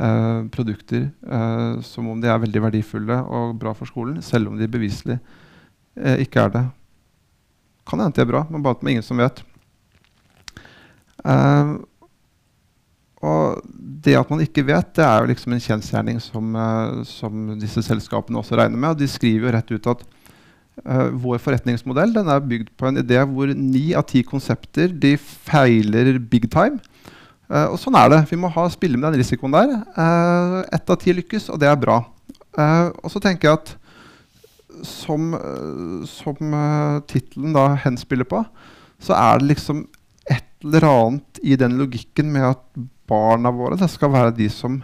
uh, 0.02 0.44
produkter 0.52 1.08
som 1.86 2.10
om 2.12 2.20
de 2.22 2.30
er 2.30 2.42
veldig 2.44 2.66
verdifulle 2.68 3.22
og 3.24 3.56
bra 3.62 3.74
for 3.78 3.90
skolen, 3.90 4.20
selv 4.26 4.52
om 4.52 4.60
de 4.60 4.70
beviselig 4.72 5.18
ikke 6.22 6.46
er 6.46 6.52
det. 6.54 6.66
Kan 7.88 8.00
hende 8.00 8.16
det 8.16 8.24
er 8.24 8.30
bra, 8.30 8.46
men 8.50 8.64
bare 8.64 8.78
at 8.78 8.84
det 8.84 8.88
er 8.88 8.94
ingen 8.94 9.06
som 9.06 9.20
vet. 9.20 9.42
Uh, 11.22 11.82
og 13.22 13.62
det 14.06 14.16
at 14.18 14.32
man 14.34 14.42
ikke 14.42 14.66
vet, 14.66 14.96
det 14.98 15.04
er 15.06 15.22
jo 15.22 15.30
liksom 15.30 15.54
en 15.54 15.62
kjensgjerning 15.62 16.22
som, 16.24 16.56
uh, 16.58 17.02
som, 17.06 17.52
disse 17.62 17.84
selskapene 17.86 18.40
også 18.42 18.58
regner 18.58 18.80
med. 18.80 18.96
Og 18.96 19.02
de 19.02 19.10
skriver 19.10 19.48
jo 19.48 19.54
rett 19.56 19.74
ut 19.76 19.90
at 19.94 20.06
uh, 20.88 21.10
vår 21.22 21.42
forretningsmodell 21.44 22.16
den 22.16 22.32
er 22.34 22.48
bygd 22.54 22.72
på 22.80 22.90
en 22.90 23.02
idé 23.04 23.22
hvor 23.30 23.54
ni 23.54 23.92
av 23.98 24.08
ti 24.10 24.24
konsepter 24.26 24.90
de 24.90 25.14
feiler 25.22 26.18
big 26.18 26.50
time. 26.52 26.82
og 27.52 27.76
sånn 27.78 27.98
er 28.00 28.10
det. 28.10 28.20
Vi 28.30 28.40
må 28.40 28.48
ha, 28.48 28.64
spille 28.72 28.98
med 28.98 29.10
den 29.10 29.20
risikoen 29.20 29.52
der. 29.52 29.74
Ett 30.72 30.90
av 30.90 30.98
ti 31.02 31.12
lykkes, 31.12 31.50
og 31.52 31.60
det 31.60 31.68
er 31.68 31.76
bra. 31.76 31.98
og 33.04 33.12
så 33.12 33.20
tenker 33.20 33.50
jeg 33.50 33.60
at 33.60 33.74
som, 34.84 35.34
eh, 35.34 36.06
som 36.08 36.54
uh, 36.54 37.02
tittelen 37.10 37.56
da 37.56 37.72
henspiller 37.84 38.28
på, 38.28 38.44
så 39.02 39.18
er 39.18 39.42
det 39.42 39.54
liksom 39.54 39.86
et 40.30 40.48
eller 40.64 40.88
annet 40.88 41.42
i 41.44 41.58
den 41.60 41.78
logikken 41.80 42.32
med 42.34 42.52
at 42.54 42.64
barna 43.12 43.52
våre 43.54 43.78
det 43.80 43.92
skal 43.92 44.14
være 44.16 44.36
de 44.40 44.48
som 44.52 44.80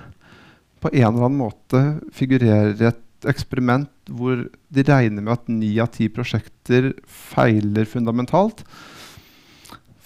på 0.84 0.92
en 0.94 1.08
eller 1.08 1.26
annen 1.26 1.40
måte 1.40 1.84
figurerer 2.14 2.76
i 2.76 2.90
et 2.92 3.04
eksperiment 3.28 3.90
hvor 4.14 4.44
de 4.46 4.86
regner 4.86 5.24
med 5.24 5.34
at 5.34 5.50
ni 5.50 5.72
av 5.82 5.90
ti 5.96 6.08
prosjekter 6.14 6.92
feiler 7.08 7.88
fundamentalt, 7.90 8.64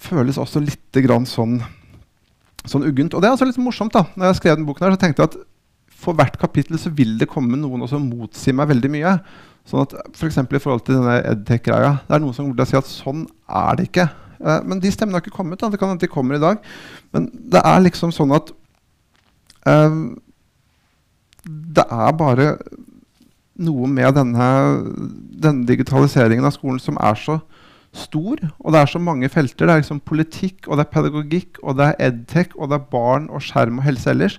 føles 0.02 0.40
også 0.40 0.62
litt 0.64 0.98
sånn, 1.30 1.60
sånn 2.64 2.86
uggent. 2.88 3.14
Og 3.14 3.22
det 3.22 3.28
er 3.28 3.36
altså 3.36 3.46
litt 3.46 3.60
morsomt. 3.62 3.92
da. 3.92 4.06
Når 4.16 4.32
jeg 4.32 4.40
skrev 4.40 4.56
den 4.56 4.66
boken 4.66 4.86
her, 4.86 4.96
så 4.96 5.02
tenkte 5.04 5.22
jeg 5.22 5.30
at 5.30 5.38
for 6.02 6.18
hvert 6.18 6.38
kapittel 6.40 6.80
så 6.82 6.90
vil 6.90 7.14
det 7.20 7.30
komme 7.30 7.56
noen 7.56 7.86
som 7.86 8.08
motsier 8.08 8.56
meg 8.58 8.72
veldig 8.72 8.90
mye. 8.90 9.14
Sånn 9.68 9.84
at 9.84 9.94
F.eks. 10.16 10.40
For 10.40 10.58
i 10.58 10.62
forhold 10.62 10.82
til 10.88 10.98
denne 10.98 11.20
edtech-greia. 11.20 11.94
Det 12.08 12.16
er 12.16 12.24
noen 12.24 12.34
som 12.34 12.50
vil 12.50 12.66
si 12.66 12.78
at 12.78 12.90
sånn 12.90 13.28
er 13.46 13.78
det 13.78 13.90
ikke. 13.90 14.08
Eh, 14.42 14.60
men 14.66 14.82
de 14.82 14.92
stemmene 14.92 15.18
har 15.18 15.24
ikke 15.24 15.36
kommet. 15.36 15.60
Da. 15.60 15.70
Det 15.70 15.80
kan 15.80 15.92
hende 15.92 16.02
de 16.02 16.10
kommer 16.10 16.38
i 16.38 16.42
dag. 16.42 16.60
Men 17.14 17.30
det 17.32 17.62
er 17.64 17.84
liksom 17.86 18.12
sånn 18.14 18.34
at 18.36 18.52
eh, 19.70 19.98
Det 21.42 21.86
er 21.86 22.18
bare 22.18 22.56
noe 23.62 23.88
med 23.90 24.14
denne, 24.16 24.46
denne, 25.42 25.66
digitaliseringen 25.68 26.46
av 26.48 26.54
skolen 26.56 26.80
som 26.82 26.96
er 27.02 27.18
så 27.20 27.36
stor, 27.92 28.40
og 28.56 28.72
det 28.72 28.80
er 28.80 28.88
så 28.88 29.00
mange 29.02 29.28
felter. 29.28 29.68
Det 29.68 29.74
er 29.74 29.82
liksom 29.82 30.00
politikk, 30.08 30.64
og 30.66 30.78
det 30.78 30.86
er 30.86 30.92
pedagogikk, 30.94 31.60
og 31.60 31.76
det 31.76 31.90
er 31.90 32.06
edtech, 32.08 32.54
og 32.56 32.70
det 32.72 32.78
er 32.78 32.86
barn 32.94 33.28
og 33.28 33.44
skjerm 33.44 33.82
og 33.82 33.84
helse 33.84 34.08
ellers. 34.14 34.38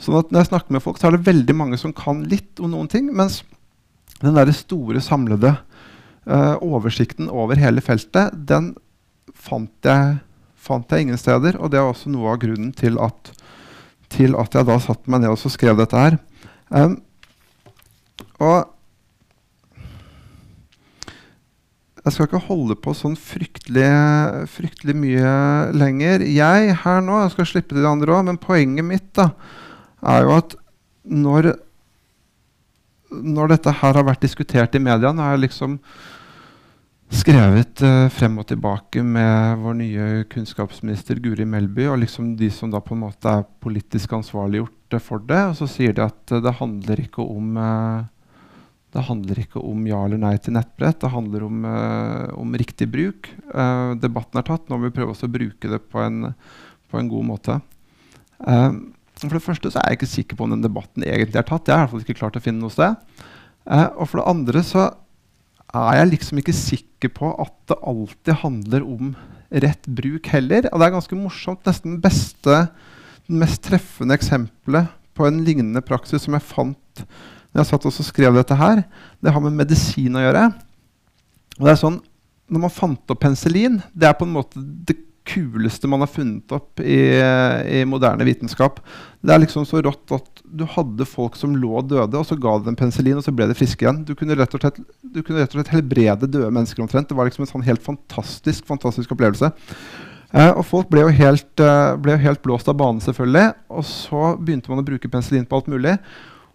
Sånn 0.00 0.16
at 0.16 0.32
når 0.32 0.40
jeg 0.40 0.50
snakker 0.52 0.74
med 0.74 0.82
folk, 0.82 0.98
så 0.98 1.10
er 1.10 1.18
det 1.18 1.26
veldig 1.26 1.56
mange 1.58 1.78
som 1.80 1.92
kan 1.92 2.22
litt 2.30 2.62
om 2.62 2.72
noen 2.72 2.88
ting. 2.88 3.10
mens 3.12 3.42
den 4.22 4.34
der 4.34 4.50
store, 4.56 5.00
samlede 5.04 5.52
uh, 6.26 6.56
oversikten 6.64 7.28
over 7.30 7.58
hele 7.60 7.82
feltet, 7.84 8.34
den 8.34 8.72
fant 9.48 9.88
jeg, 9.90 10.16
fant 10.58 10.92
jeg, 10.92 11.06
ingen 11.06 11.20
steder. 11.20 11.58
Og 11.58 11.72
det 11.72 11.80
er 11.80 11.88
også 11.88 12.12
noe 12.12 12.32
av 12.34 12.40
grunnen 12.42 12.72
til 12.76 12.98
at, 13.02 13.32
til 14.12 14.36
at 14.38 14.56
jeg 14.56 14.68
da 14.68 14.78
satte 14.82 15.10
meg 15.10 15.24
ned 15.24 15.34
og 15.34 15.54
skrev 15.54 15.78
dette 15.80 15.98
her. 15.98 16.18
Um, 16.68 16.98
og 18.38 18.74
jeg 22.04 22.14
skal 22.14 22.28
ikke 22.28 22.46
holde 22.46 22.76
på 22.80 22.94
sånn 22.96 23.16
fryktelig, 23.20 23.88
fryktelig 24.48 24.94
mye 24.96 25.32
lenger. 25.76 26.24
Jeg 26.24 26.76
her 26.84 27.00
nå, 27.04 27.22
jeg 27.24 27.34
skal 27.34 27.48
slippe 27.50 27.74
til 27.74 27.82
de 27.84 27.90
andre 27.90 28.14
òg, 28.16 28.28
men 28.30 28.40
poenget 28.40 28.86
mitt 28.86 29.10
da, 29.18 29.32
er 30.06 30.24
jo 30.24 30.36
at 30.38 30.54
når 31.08 31.52
når 33.08 33.54
dette 33.54 33.72
her 33.72 33.96
har 33.96 34.04
vært 34.04 34.24
diskutert 34.24 34.74
i 34.76 34.82
media, 34.82 35.12
Nå 35.12 35.24
har 35.24 35.36
jeg 35.36 35.46
liksom 35.46 35.78
skrevet 37.14 37.80
uh, 37.84 38.06
frem 38.12 38.36
og 38.40 38.46
tilbake 38.50 39.02
med 39.04 39.62
vår 39.62 39.76
nye 39.78 40.06
kunnskapsminister 40.32 41.20
Guri 41.24 41.46
Melby 41.48 41.86
og 41.88 42.02
liksom 42.02 42.34
de 42.36 42.50
som 42.52 42.72
da 42.72 42.82
på 42.84 42.96
en 42.96 43.02
måte 43.06 43.32
er 43.32 43.46
politisk 43.64 44.12
ansvarliggjort 44.18 44.96
uh, 44.96 45.02
for 45.02 45.24
det. 45.24 45.40
Og 45.50 45.56
så 45.60 45.68
sier 45.70 45.96
de 45.96 46.04
at 46.04 46.34
uh, 46.34 46.40
det 46.44 46.54
handler 46.60 47.04
ikke 47.06 47.24
om 47.24 47.58
det 48.88 49.04
handler 49.04 49.40
ikke 49.42 49.60
om 49.60 49.82
ja 49.84 49.98
eller 50.06 50.20
nei 50.20 50.34
til 50.40 50.56
nettbrett, 50.56 50.96
det 51.02 51.10
handler 51.12 51.42
om, 51.44 51.64
om 52.40 52.54
riktig 52.56 52.86
bruk. 52.88 53.28
debatten 54.00 54.40
er 54.40 54.46
tatt, 54.48 54.64
nå 54.64 54.78
må 54.78 54.88
vi 54.88 54.94
prøve 54.96 55.12
å 55.12 55.28
bruke 55.28 55.68
det 55.68 55.82
på 55.92 56.00
en, 56.00 56.30
på 56.88 56.96
en 56.96 57.10
god 57.12 57.26
måte. 57.28 57.58
For 59.26 59.36
det 59.36 59.44
første 59.44 59.74
så 59.74 59.82
er 59.82 59.92
jeg 59.92 59.98
ikke 59.98 60.10
sikker 60.14 60.38
på 60.38 60.46
om 60.46 60.54
den 60.54 60.64
debatten 60.64 61.04
egentlig 61.04 61.36
er 61.36 61.46
tatt. 61.46 61.68
Jeg 61.68 61.76
har 61.76 61.84
i 61.84 61.86
hvert 61.86 61.94
fall 61.96 62.06
ikke 62.06 62.18
klart 62.22 62.40
å 62.40 62.42
finne 62.42 62.64
noe 62.64 62.72
sted. 62.72 62.96
Eh, 63.68 63.88
og 63.98 64.08
for 64.08 64.20
det 64.20 64.28
andre 64.30 64.62
så 64.64 64.88
er 65.76 65.98
jeg 65.98 66.12
liksom 66.12 66.40
ikke 66.40 66.56
sikker 66.56 67.12
på 67.12 67.32
at 67.42 67.54
det 67.68 67.80
alltid 67.86 68.40
handler 68.42 68.84
om 68.86 69.16
rett 69.48 69.88
bruk 69.88 70.28
heller. 70.32 70.68
Og 70.72 70.80
det 70.80 70.86
er 70.86 70.94
ganske 70.94 71.18
morsomt. 71.18 71.64
Nesten 71.68 71.96
det 71.96 72.04
beste, 72.04 72.60
den 73.28 73.42
mest 73.42 73.62
treffende 73.66 74.16
eksempelet 74.16 74.94
på 75.18 75.26
en 75.26 75.42
lignende 75.44 75.82
praksis 75.84 76.24
som 76.24 76.36
jeg 76.36 76.46
fant 76.46 77.04
når 77.48 77.62
jeg 77.62 77.68
satt 77.70 77.86
og 77.88 77.94
skrev 78.04 78.36
dette 78.36 78.56
her, 78.58 78.82
det 79.24 79.32
har 79.32 79.42
med 79.42 79.56
medisin 79.56 80.16
å 80.18 80.20
gjøre. 80.20 80.42
Og 81.58 81.64
det 81.64 81.74
er 81.74 81.80
sånn, 81.80 82.02
Når 82.48 82.62
man 82.62 82.72
fant 82.72 83.12
opp 83.12 83.18
penicillin, 83.20 83.74
det 83.92 84.06
er 84.08 84.14
på 84.16 84.24
en 84.24 84.32
måte 84.32 84.56
det 84.56 84.94
kuleste 85.28 85.90
man 85.90 86.02
har 86.02 86.10
funnet 86.10 86.52
opp 86.56 86.80
i, 86.80 86.98
i, 87.18 87.84
moderne 87.88 88.26
vitenskap. 88.26 88.80
Det 89.20 89.34
er 89.34 89.42
liksom 89.42 89.66
så 89.68 89.82
rått 89.84 90.14
at 90.16 90.42
du 90.42 90.64
hadde 90.72 91.06
folk 91.08 91.36
som 91.36 91.56
lå 91.58 91.82
døde, 91.84 92.16
og 92.16 92.26
så 92.26 92.38
ga 92.40 92.56
du 92.58 92.68
dem 92.68 92.78
penicillin, 92.78 93.18
og 93.20 93.26
så 93.26 93.34
ble 93.34 93.48
de 93.50 93.56
friske 93.58 93.84
igjen. 93.84 94.02
Du 94.08 94.14
kunne 94.18 94.36
rett 94.38 94.54
og 94.56 94.62
slett, 94.62 94.80
rett 95.14 95.32
og 95.50 95.58
slett 95.58 95.74
helbrede 95.74 96.30
døde 96.30 96.52
mennesker 96.54 96.84
omtrent. 96.84 97.10
Det 97.10 97.18
var 97.18 97.28
liksom 97.28 97.44
en 97.46 97.52
sånn 97.52 97.66
helt 97.66 97.84
fantastisk, 97.84 98.64
fantastisk 98.68 99.12
opplevelse. 99.16 99.52
Eh, 100.36 100.50
og 100.52 100.64
folk 100.68 100.90
ble 100.92 101.06
jo, 101.06 101.12
helt, 101.20 101.52
eh, 101.64 101.92
ble 102.00 102.16
jo 102.16 102.24
helt 102.26 102.42
blåst 102.44 102.68
av 102.68 102.76
banen, 102.80 103.00
selvfølgelig. 103.04 103.52
Og 103.72 103.86
så 103.88 104.32
begynte 104.36 104.72
man 104.72 104.82
å 104.82 104.88
bruke 104.88 105.10
penicillin 105.12 105.48
på 105.48 105.60
alt 105.60 105.70
mulig. 105.72 105.96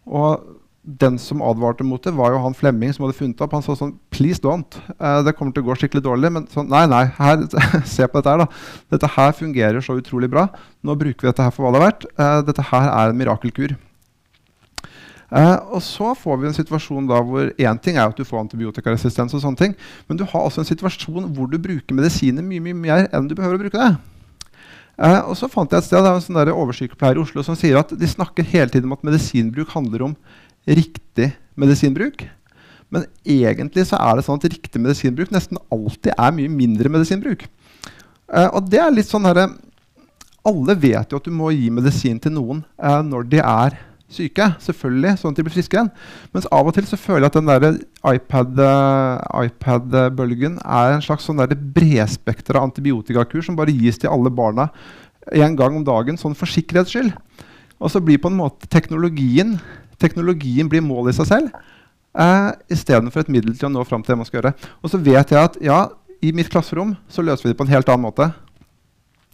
Og 0.05 0.43
den 0.83 1.15
som 1.19 1.41
advarte 1.41 1.85
mot 1.87 2.03
det, 2.03 2.11
var 2.11 2.33
jo 2.33 2.41
han 2.43 2.55
Flemming 2.57 2.91
som 2.91 3.05
hadde 3.05 3.15
funnet 3.15 3.41
opp. 3.43 3.55
Han 3.55 3.63
sa 3.63 3.75
sånn 3.79 3.95
Please 4.11 4.41
don't. 4.43 4.75
Uh, 4.99 5.21
det 5.23 5.35
kommer 5.37 5.55
til 5.55 5.63
å 5.63 5.69
gå 5.69 5.77
skikkelig 5.79 6.03
dårlig. 6.03 6.33
Men 6.35 6.49
sånn, 6.51 6.67
nei, 6.71 6.83
nei, 6.91 7.05
her, 7.19 7.45
se 7.95 8.03
på 8.03 8.19
dette 8.19 8.33
her, 8.33 8.43
da. 8.43 8.65
Dette 8.91 9.11
her 9.15 9.31
fungerer 9.37 9.85
så 9.85 9.95
utrolig 9.99 10.27
bra. 10.33 10.49
Nå 10.83 10.97
bruker 10.99 11.23
vi 11.23 11.31
dette 11.31 11.47
her 11.47 11.55
for 11.55 11.65
hva 11.65 11.73
det 11.73 11.79
er 11.79 11.87
verdt. 11.87 12.07
Uh, 12.19 12.37
dette 12.49 12.67
her 12.73 12.91
er 12.91 13.13
en 13.13 13.19
mirakelkur. 13.19 13.77
Uh, 15.33 15.57
og 15.73 15.79
så 15.81 16.11
får 16.19 16.41
vi 16.41 16.49
en 16.51 16.55
situasjon 16.59 17.07
da 17.09 17.17
hvor 17.25 17.47
én 17.49 17.79
ting 17.81 17.95
er 17.97 18.05
at 18.05 18.19
du 18.19 18.27
får 18.27 18.43
antibiotikaresistens, 18.43 19.33
og 19.33 19.41
sånne 19.41 19.57
ting, 19.57 19.71
men 20.05 20.19
du 20.19 20.27
har 20.29 20.43
også 20.43 20.61
en 20.61 20.67
situasjon 20.69 21.31
hvor 21.33 21.47
du 21.49 21.57
bruker 21.57 21.97
medisiner 21.97 22.45
mye 22.45 22.61
mye 22.61 22.77
mer 22.77 23.07
enn 23.09 23.31
du 23.31 23.33
behøver 23.39 23.57
å 23.57 23.63
bruke 23.63 23.79
det. 23.79 23.95
Uh, 24.93 25.23
og 25.31 25.33
så 25.39 25.49
fant 25.49 25.71
jeg 25.73 25.81
et 25.81 25.87
sted, 25.87 26.03
Det 26.05 26.11
er 26.11 26.19
en 26.19 26.21
sånn 26.21 26.51
oversykepleier 26.53 27.17
i 27.17 27.23
Oslo 27.23 27.41
som 27.41 27.57
sier 27.57 27.79
at 27.79 27.95
de 27.97 28.09
snakker 28.11 28.45
hele 28.45 28.69
tiden 28.69 28.91
om 28.91 28.93
at 28.93 29.07
medisinbruk 29.07 29.73
handler 29.73 30.11
om 30.11 30.13
riktig 30.67 31.31
medisinbruk. 31.59 32.25
Men 32.93 33.05
egentlig 33.25 33.87
så 33.89 33.97
er 33.97 34.17
det 34.17 34.25
sånn 34.27 34.39
at 34.39 34.51
riktig 34.51 34.81
medisinbruk 34.81 35.31
nesten 35.33 35.57
alltid 35.73 36.11
er 36.13 36.35
mye 36.35 36.51
mindre 36.51 36.89
medisinbruk. 36.93 37.41
Uh, 38.29 38.49
og 38.53 38.61
det 38.69 38.79
er 38.81 38.93
litt 38.93 39.09
sånn 39.09 39.25
herre 39.27 39.45
Alle 40.47 40.75
vet 40.79 41.11
jo 41.11 41.17
at 41.19 41.27
du 41.27 41.31
må 41.31 41.51
gi 41.53 41.69
medisin 41.71 42.19
til 42.19 42.31
noen 42.35 42.63
uh, 42.81 43.01
når 43.05 43.23
de 43.31 43.39
er 43.39 43.71
syke. 44.13 44.45
selvfølgelig, 44.61 45.17
sånn 45.19 45.31
at 45.33 45.39
de 45.39 45.45
blir 45.45 45.55
friske 45.55 45.75
igjen. 45.77 45.93
Mens 46.35 46.47
av 46.53 46.67
og 46.69 46.73
til 46.75 46.85
så 46.85 46.97
føler 46.99 47.23
jeg 47.25 47.31
at 47.31 47.39
den 47.39 47.49
der 47.49 47.63
iPad-bølgen 48.13 50.55
iPad 50.59 50.73
er 50.77 50.87
en 50.93 51.05
slags 51.05 51.25
sånn 51.25 51.41
bredspektra 51.73 52.57
antibiotikakur 52.61 53.41
som 53.45 53.57
bare 53.57 53.73
gis 53.73 53.97
til 54.01 54.13
alle 54.13 54.31
barna 54.33 54.65
en 55.31 55.55
gang 55.55 55.73
om 55.79 55.85
dagen, 55.87 56.19
sånn 56.19 56.35
for 56.35 56.47
sikkerhets 56.51 56.91
skyld. 56.93 57.11
Og 57.79 57.91
så 57.91 57.99
blir 58.03 58.21
på 58.21 58.29
en 58.31 58.39
måte 58.39 58.67
teknologien 58.71 59.59
Teknologien 60.01 60.69
blir 60.71 60.83
mål 60.85 61.11
i 61.11 61.17
seg 61.17 61.29
selv 61.29 61.53
eh, 62.19 62.49
istedenfor 62.73 63.23
et 63.23 63.33
middel 63.33 63.57
til 63.57 63.69
å 63.69 63.73
nå 63.73 63.83
fram 63.87 64.03
til 64.03 64.13
det 64.13 64.21
man 64.21 64.29
skal 64.29 64.41
gjøre. 64.41 64.55
Og 64.81 64.93
så 64.93 65.01
vet 65.01 65.33
jeg 65.33 65.41
at 65.41 65.59
ja, 65.63 65.81
i 66.23 66.33
mitt 66.35 66.51
klasserom 66.51 66.95
så 67.11 67.25
løser 67.25 67.47
vi 67.47 67.53
det 67.53 67.59
på 67.59 67.67
en 67.67 67.73
helt 67.73 67.89
annen 67.91 68.07
måte. 68.07 68.31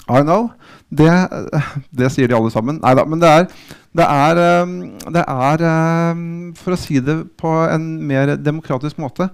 I 0.09 0.23
know. 0.25 0.49
Det, 0.89 1.09
det 1.93 2.09
sier 2.13 2.29
de 2.29 2.37
alle 2.37 2.49
sammen. 2.53 2.79
Nei 2.81 2.95
da. 2.97 3.05
Men 3.05 3.21
det 3.21 3.29
er, 3.29 3.47
det 3.99 4.05
er, 4.05 4.39
ehm, 4.41 4.77
det 5.13 5.21
er, 5.21 5.63
ehm, 5.69 6.23
For 6.57 6.73
å 6.73 6.79
si 6.81 6.97
det 7.03 7.19
på 7.37 7.51
en 7.69 7.91
mer 8.09 8.33
demokratisk 8.41 8.97
måte 9.01 9.29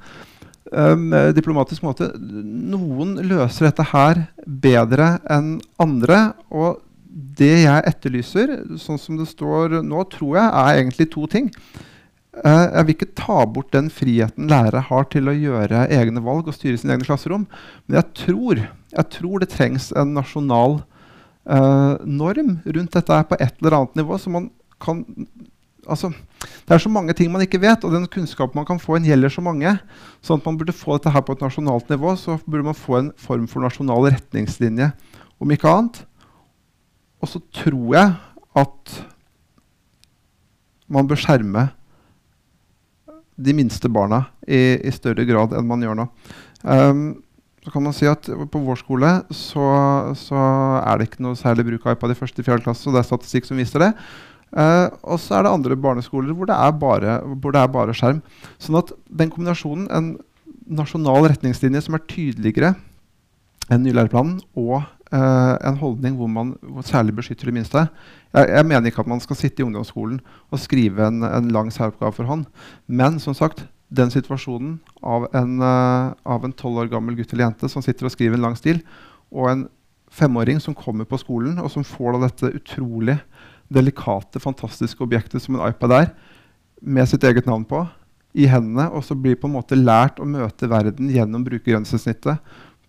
um, 0.73 1.13
diplomatisk 1.35 1.85
måte 1.85 2.09
Noen 2.19 3.15
løser 3.23 3.69
dette 3.69 3.85
her 3.93 4.25
bedre 4.43 5.15
enn 5.31 5.55
andre. 5.79 6.25
Og 6.51 6.81
det 7.15 7.63
jeg 7.63 7.83
etterlyser, 7.87 8.55
sånn 8.81 8.99
som 8.99 9.19
det 9.19 9.29
står 9.29 9.79
nå, 9.87 10.01
tror 10.11 10.35
jeg 10.35 10.47
er 10.49 10.79
egentlig 10.81 11.07
to 11.13 11.23
ting. 11.31 11.47
Uh, 12.35 12.67
jeg 12.67 12.83
vil 12.83 12.95
ikke 12.97 13.13
ta 13.15 13.37
bort 13.47 13.71
den 13.71 13.87
friheten 13.93 14.49
lærere 14.51 14.81
har 14.89 15.05
til 15.07 15.31
å 15.31 15.35
gjøre 15.35 15.85
egne 15.95 16.19
valg 16.25 16.49
og 16.51 16.57
styre 16.57 16.75
sine 16.81 16.97
egne 16.97 17.07
klasserom. 17.07 17.45
Men 17.87 18.01
jeg 18.01 18.09
tror, 18.25 18.63
jeg 18.91 19.11
tror 19.15 19.39
det 19.39 19.53
trengs 19.53 19.93
en 19.95 20.11
nasjonal 20.17 20.81
uh, 21.47 21.95
norm 22.03 22.57
rundt 22.65 22.97
dette 22.97 23.21
på 23.29 23.39
et 23.39 23.61
eller 23.63 23.77
annet 23.79 24.01
nivå. 24.01 24.19
så 24.19 24.33
man 24.33 24.49
kan 24.83 25.05
altså, 25.87 26.11
Det 26.67 26.75
er 26.75 26.83
så 26.83 26.89
mange 26.89 27.13
ting 27.13 27.31
man 27.31 27.45
ikke 27.45 27.61
vet, 27.61 27.83
og 27.87 27.93
den 27.93 28.07
kunnskapen 28.11 28.59
man 28.59 28.67
kan 28.67 28.81
få, 28.81 28.97
en 28.97 29.07
gjelder 29.07 29.31
så 29.31 29.41
mange. 29.45 29.77
sånn 30.21 30.41
at 30.41 30.45
man 30.45 30.57
burde 30.57 30.75
få 30.75 30.97
dette 30.97 31.13
her 31.13 31.23
på 31.23 31.37
et 31.37 31.45
nasjonalt 31.45 31.89
nivå, 31.89 32.17
så 32.19 32.35
burde 32.43 32.67
man 32.67 32.75
få 32.75 32.99
en 32.99 33.11
form 33.15 33.47
for 33.47 33.63
nasjonal 33.63 34.09
retningslinje, 34.11 34.91
om 35.39 35.51
ikke 35.51 35.71
annet. 35.71 36.03
Og 37.25 37.31
så 37.31 37.41
tror 37.57 37.95
jeg 37.97 38.13
at 38.61 38.95
man 40.85 41.07
bør 41.09 41.17
skjerme 41.17 41.63
de 43.35 43.53
minste 43.57 43.89
barna 43.91 44.27
i, 44.45 44.77
i 44.85 44.91
større 44.93 45.25
grad 45.27 45.55
enn 45.57 45.65
man 45.65 45.81
gjør 45.81 45.97
nå. 45.97 46.05
Um, 46.61 47.07
så 47.65 47.73
kan 47.73 47.81
man 47.81 47.95
si 47.97 48.05
at 48.05 48.27
På 48.53 48.61
vår 48.61 48.77
skole 48.77 49.09
så, 49.33 49.65
så, 50.17 50.37
er 50.85 50.99
det 51.01 51.09
ikke 51.09 51.25
noe 51.25 51.37
særlig 51.37 51.65
bruk 51.65 51.87
av 51.87 51.95
iPad 51.95 52.13
i 52.13 52.19
første 52.19 52.45
fjerde 52.45 52.67
klasse. 52.67 52.85
og 52.85 52.93
Det 52.93 53.01
er 53.01 53.09
statistikk 53.09 53.49
som 53.49 53.57
viser 53.57 53.87
det. 53.87 53.91
Uh, 54.53 54.93
og 55.01 55.17
så 55.19 55.39
er 55.39 55.47
det 55.47 55.55
andre 55.57 55.75
barneskoler 55.81 56.37
hvor 56.37 56.47
det, 56.47 56.55
bare, 56.79 57.17
hvor 57.41 57.55
det, 57.55 57.63
er 57.63 57.73
bare, 57.73 57.97
skjerm. 57.97 58.21
Sånn 58.61 58.77
at 58.77 58.93
den 59.09 59.33
kombinasjonen, 59.33 59.89
en 59.89 60.13
nasjonal 60.69 61.25
retningslinje 61.33 61.81
som 61.87 61.97
er 61.97 62.05
tydeligere 62.05 62.75
enn 63.73 63.81
nylæreplanen, 63.81 64.37
og 64.53 64.85
Uh, 65.04 65.04
en 65.15 65.77
holdning 65.79 66.17
hvor 66.19 66.29
man 66.31 66.53
særlig 66.85 67.15
beskytter 67.17 67.49
de 67.49 67.55
minste. 67.55 67.85
Jeg, 68.35 68.49
jeg, 68.49 68.65
mener 68.67 68.89
ikke 68.89 69.03
at 69.03 69.11
man 69.11 69.21
skal 69.23 69.37
sitte 69.39 69.61
i 69.61 69.65
ungdomsskolen 69.65 70.19
og 70.51 70.61
skrive 70.61 71.07
en, 71.07 71.23
en 71.23 71.51
lang 71.55 71.71
særoppgave 71.73 72.17
for 72.17 72.29
hånd. 72.29 72.45
Men 72.87 73.19
som 73.23 73.37
sagt, 73.37 73.65
den 73.95 74.11
situasjonen 74.11 74.79
av 75.05 75.27
en 75.37 75.59
uh, 75.61 76.49
tolv 76.57 76.83
år 76.83 76.91
gammel 76.91 77.17
gutt 77.17 77.33
eller 77.33 77.47
jente 77.47 77.69
som 77.71 77.83
sitter 77.85 78.07
og 78.07 78.13
skriver 78.15 78.37
en 78.37 78.47
lang 78.47 78.57
stil, 78.57 78.81
og 79.31 79.49
en 79.51 79.65
femåring 80.15 80.61
som 80.63 80.77
kommer 80.77 81.07
på 81.07 81.19
skolen 81.21 81.59
og 81.61 81.69
som 81.73 81.85
får 81.85 82.19
dette 82.23 82.53
utrolig 82.59 83.17
delikate, 83.73 84.41
fantastiske 84.41 85.01
objektet 85.03 85.43
som 85.43 85.57
en 85.57 85.67
iPad 85.67 85.95
er, 85.95 86.09
med 86.81 87.07
sitt 87.09 87.23
eget 87.25 87.47
navn 87.49 87.65
på, 87.65 87.85
i 88.35 88.49
hendene, 88.51 88.89
og 88.91 89.05
så 89.07 89.15
blir 89.15 89.37
på 89.39 89.47
en 89.47 89.55
måte 89.55 89.77
lært 89.79 90.19
å 90.19 90.27
møte 90.27 90.67
verden 90.67 91.07
gjennom 91.11 91.45
brukergrensesnittet 91.45 92.41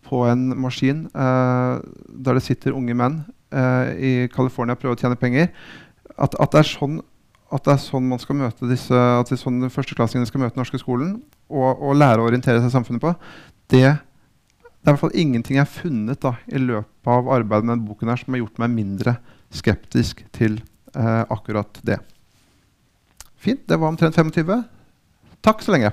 på 0.07 0.23
en 0.29 0.49
maskin 0.63 1.07
uh, 1.15 1.83
der 2.09 2.39
det 2.39 2.45
sitter 2.47 2.77
unge 2.77 2.95
menn 2.97 3.21
uh, 3.55 3.93
i 3.99 4.29
California 4.33 4.77
og 4.77 4.83
prøver 4.83 4.97
å 4.97 5.01
tjene 5.01 5.19
penger. 5.21 5.51
At, 6.17 6.37
at, 6.41 6.55
det 6.55 6.65
sånn, 6.71 7.01
at, 7.51 7.65
det 7.67 7.75
er 7.75 7.83
sånn, 7.83 8.09
man 8.09 8.23
skal 8.23 8.39
møte 8.39 8.71
disse, 8.71 8.95
at 8.95 9.29
det 9.29 9.37
er 9.37 9.43
sånn 9.43 9.67
førsteklassingene 9.73 10.29
skal 10.29 10.43
møte 10.43 10.57
den 10.57 10.63
norske 10.63 10.81
skolen 10.81 11.17
og, 11.51 11.71
og, 11.75 11.97
lære 11.99 12.23
å 12.23 12.29
orientere 12.31 12.63
seg 12.63 12.71
i 12.71 12.77
samfunnet 12.77 13.03
på, 13.03 13.13
det, 13.73 13.83
det, 13.83 13.91
er 13.93 14.89
i 14.89 14.95
hvert 14.95 15.03
fall 15.03 15.19
ingenting 15.19 15.59
jeg 15.59 15.67
har 15.67 15.73
funnet 15.73 16.23
da, 16.23 16.37
i 16.49 16.63
løpet 16.63 17.13
av 17.13 17.31
arbeidet 17.37 17.67
med 17.67 17.77
denne 17.77 17.91
boken 17.91 18.13
her, 18.13 18.23
som 18.23 18.37
har 18.37 18.45
gjort 18.45 18.63
meg 18.63 18.77
mindre 18.79 19.19
skeptisk 19.55 20.25
til 20.37 20.61
uh, 20.97 21.25
akkurat 21.33 21.83
det. 21.87 22.01
Fint. 23.37 23.67
Det 23.69 23.79
var 23.79 23.93
omtrent 23.93 24.17
25. 24.17 24.65
Takk 25.45 25.63
så 25.63 25.77
lenge. 25.77 25.93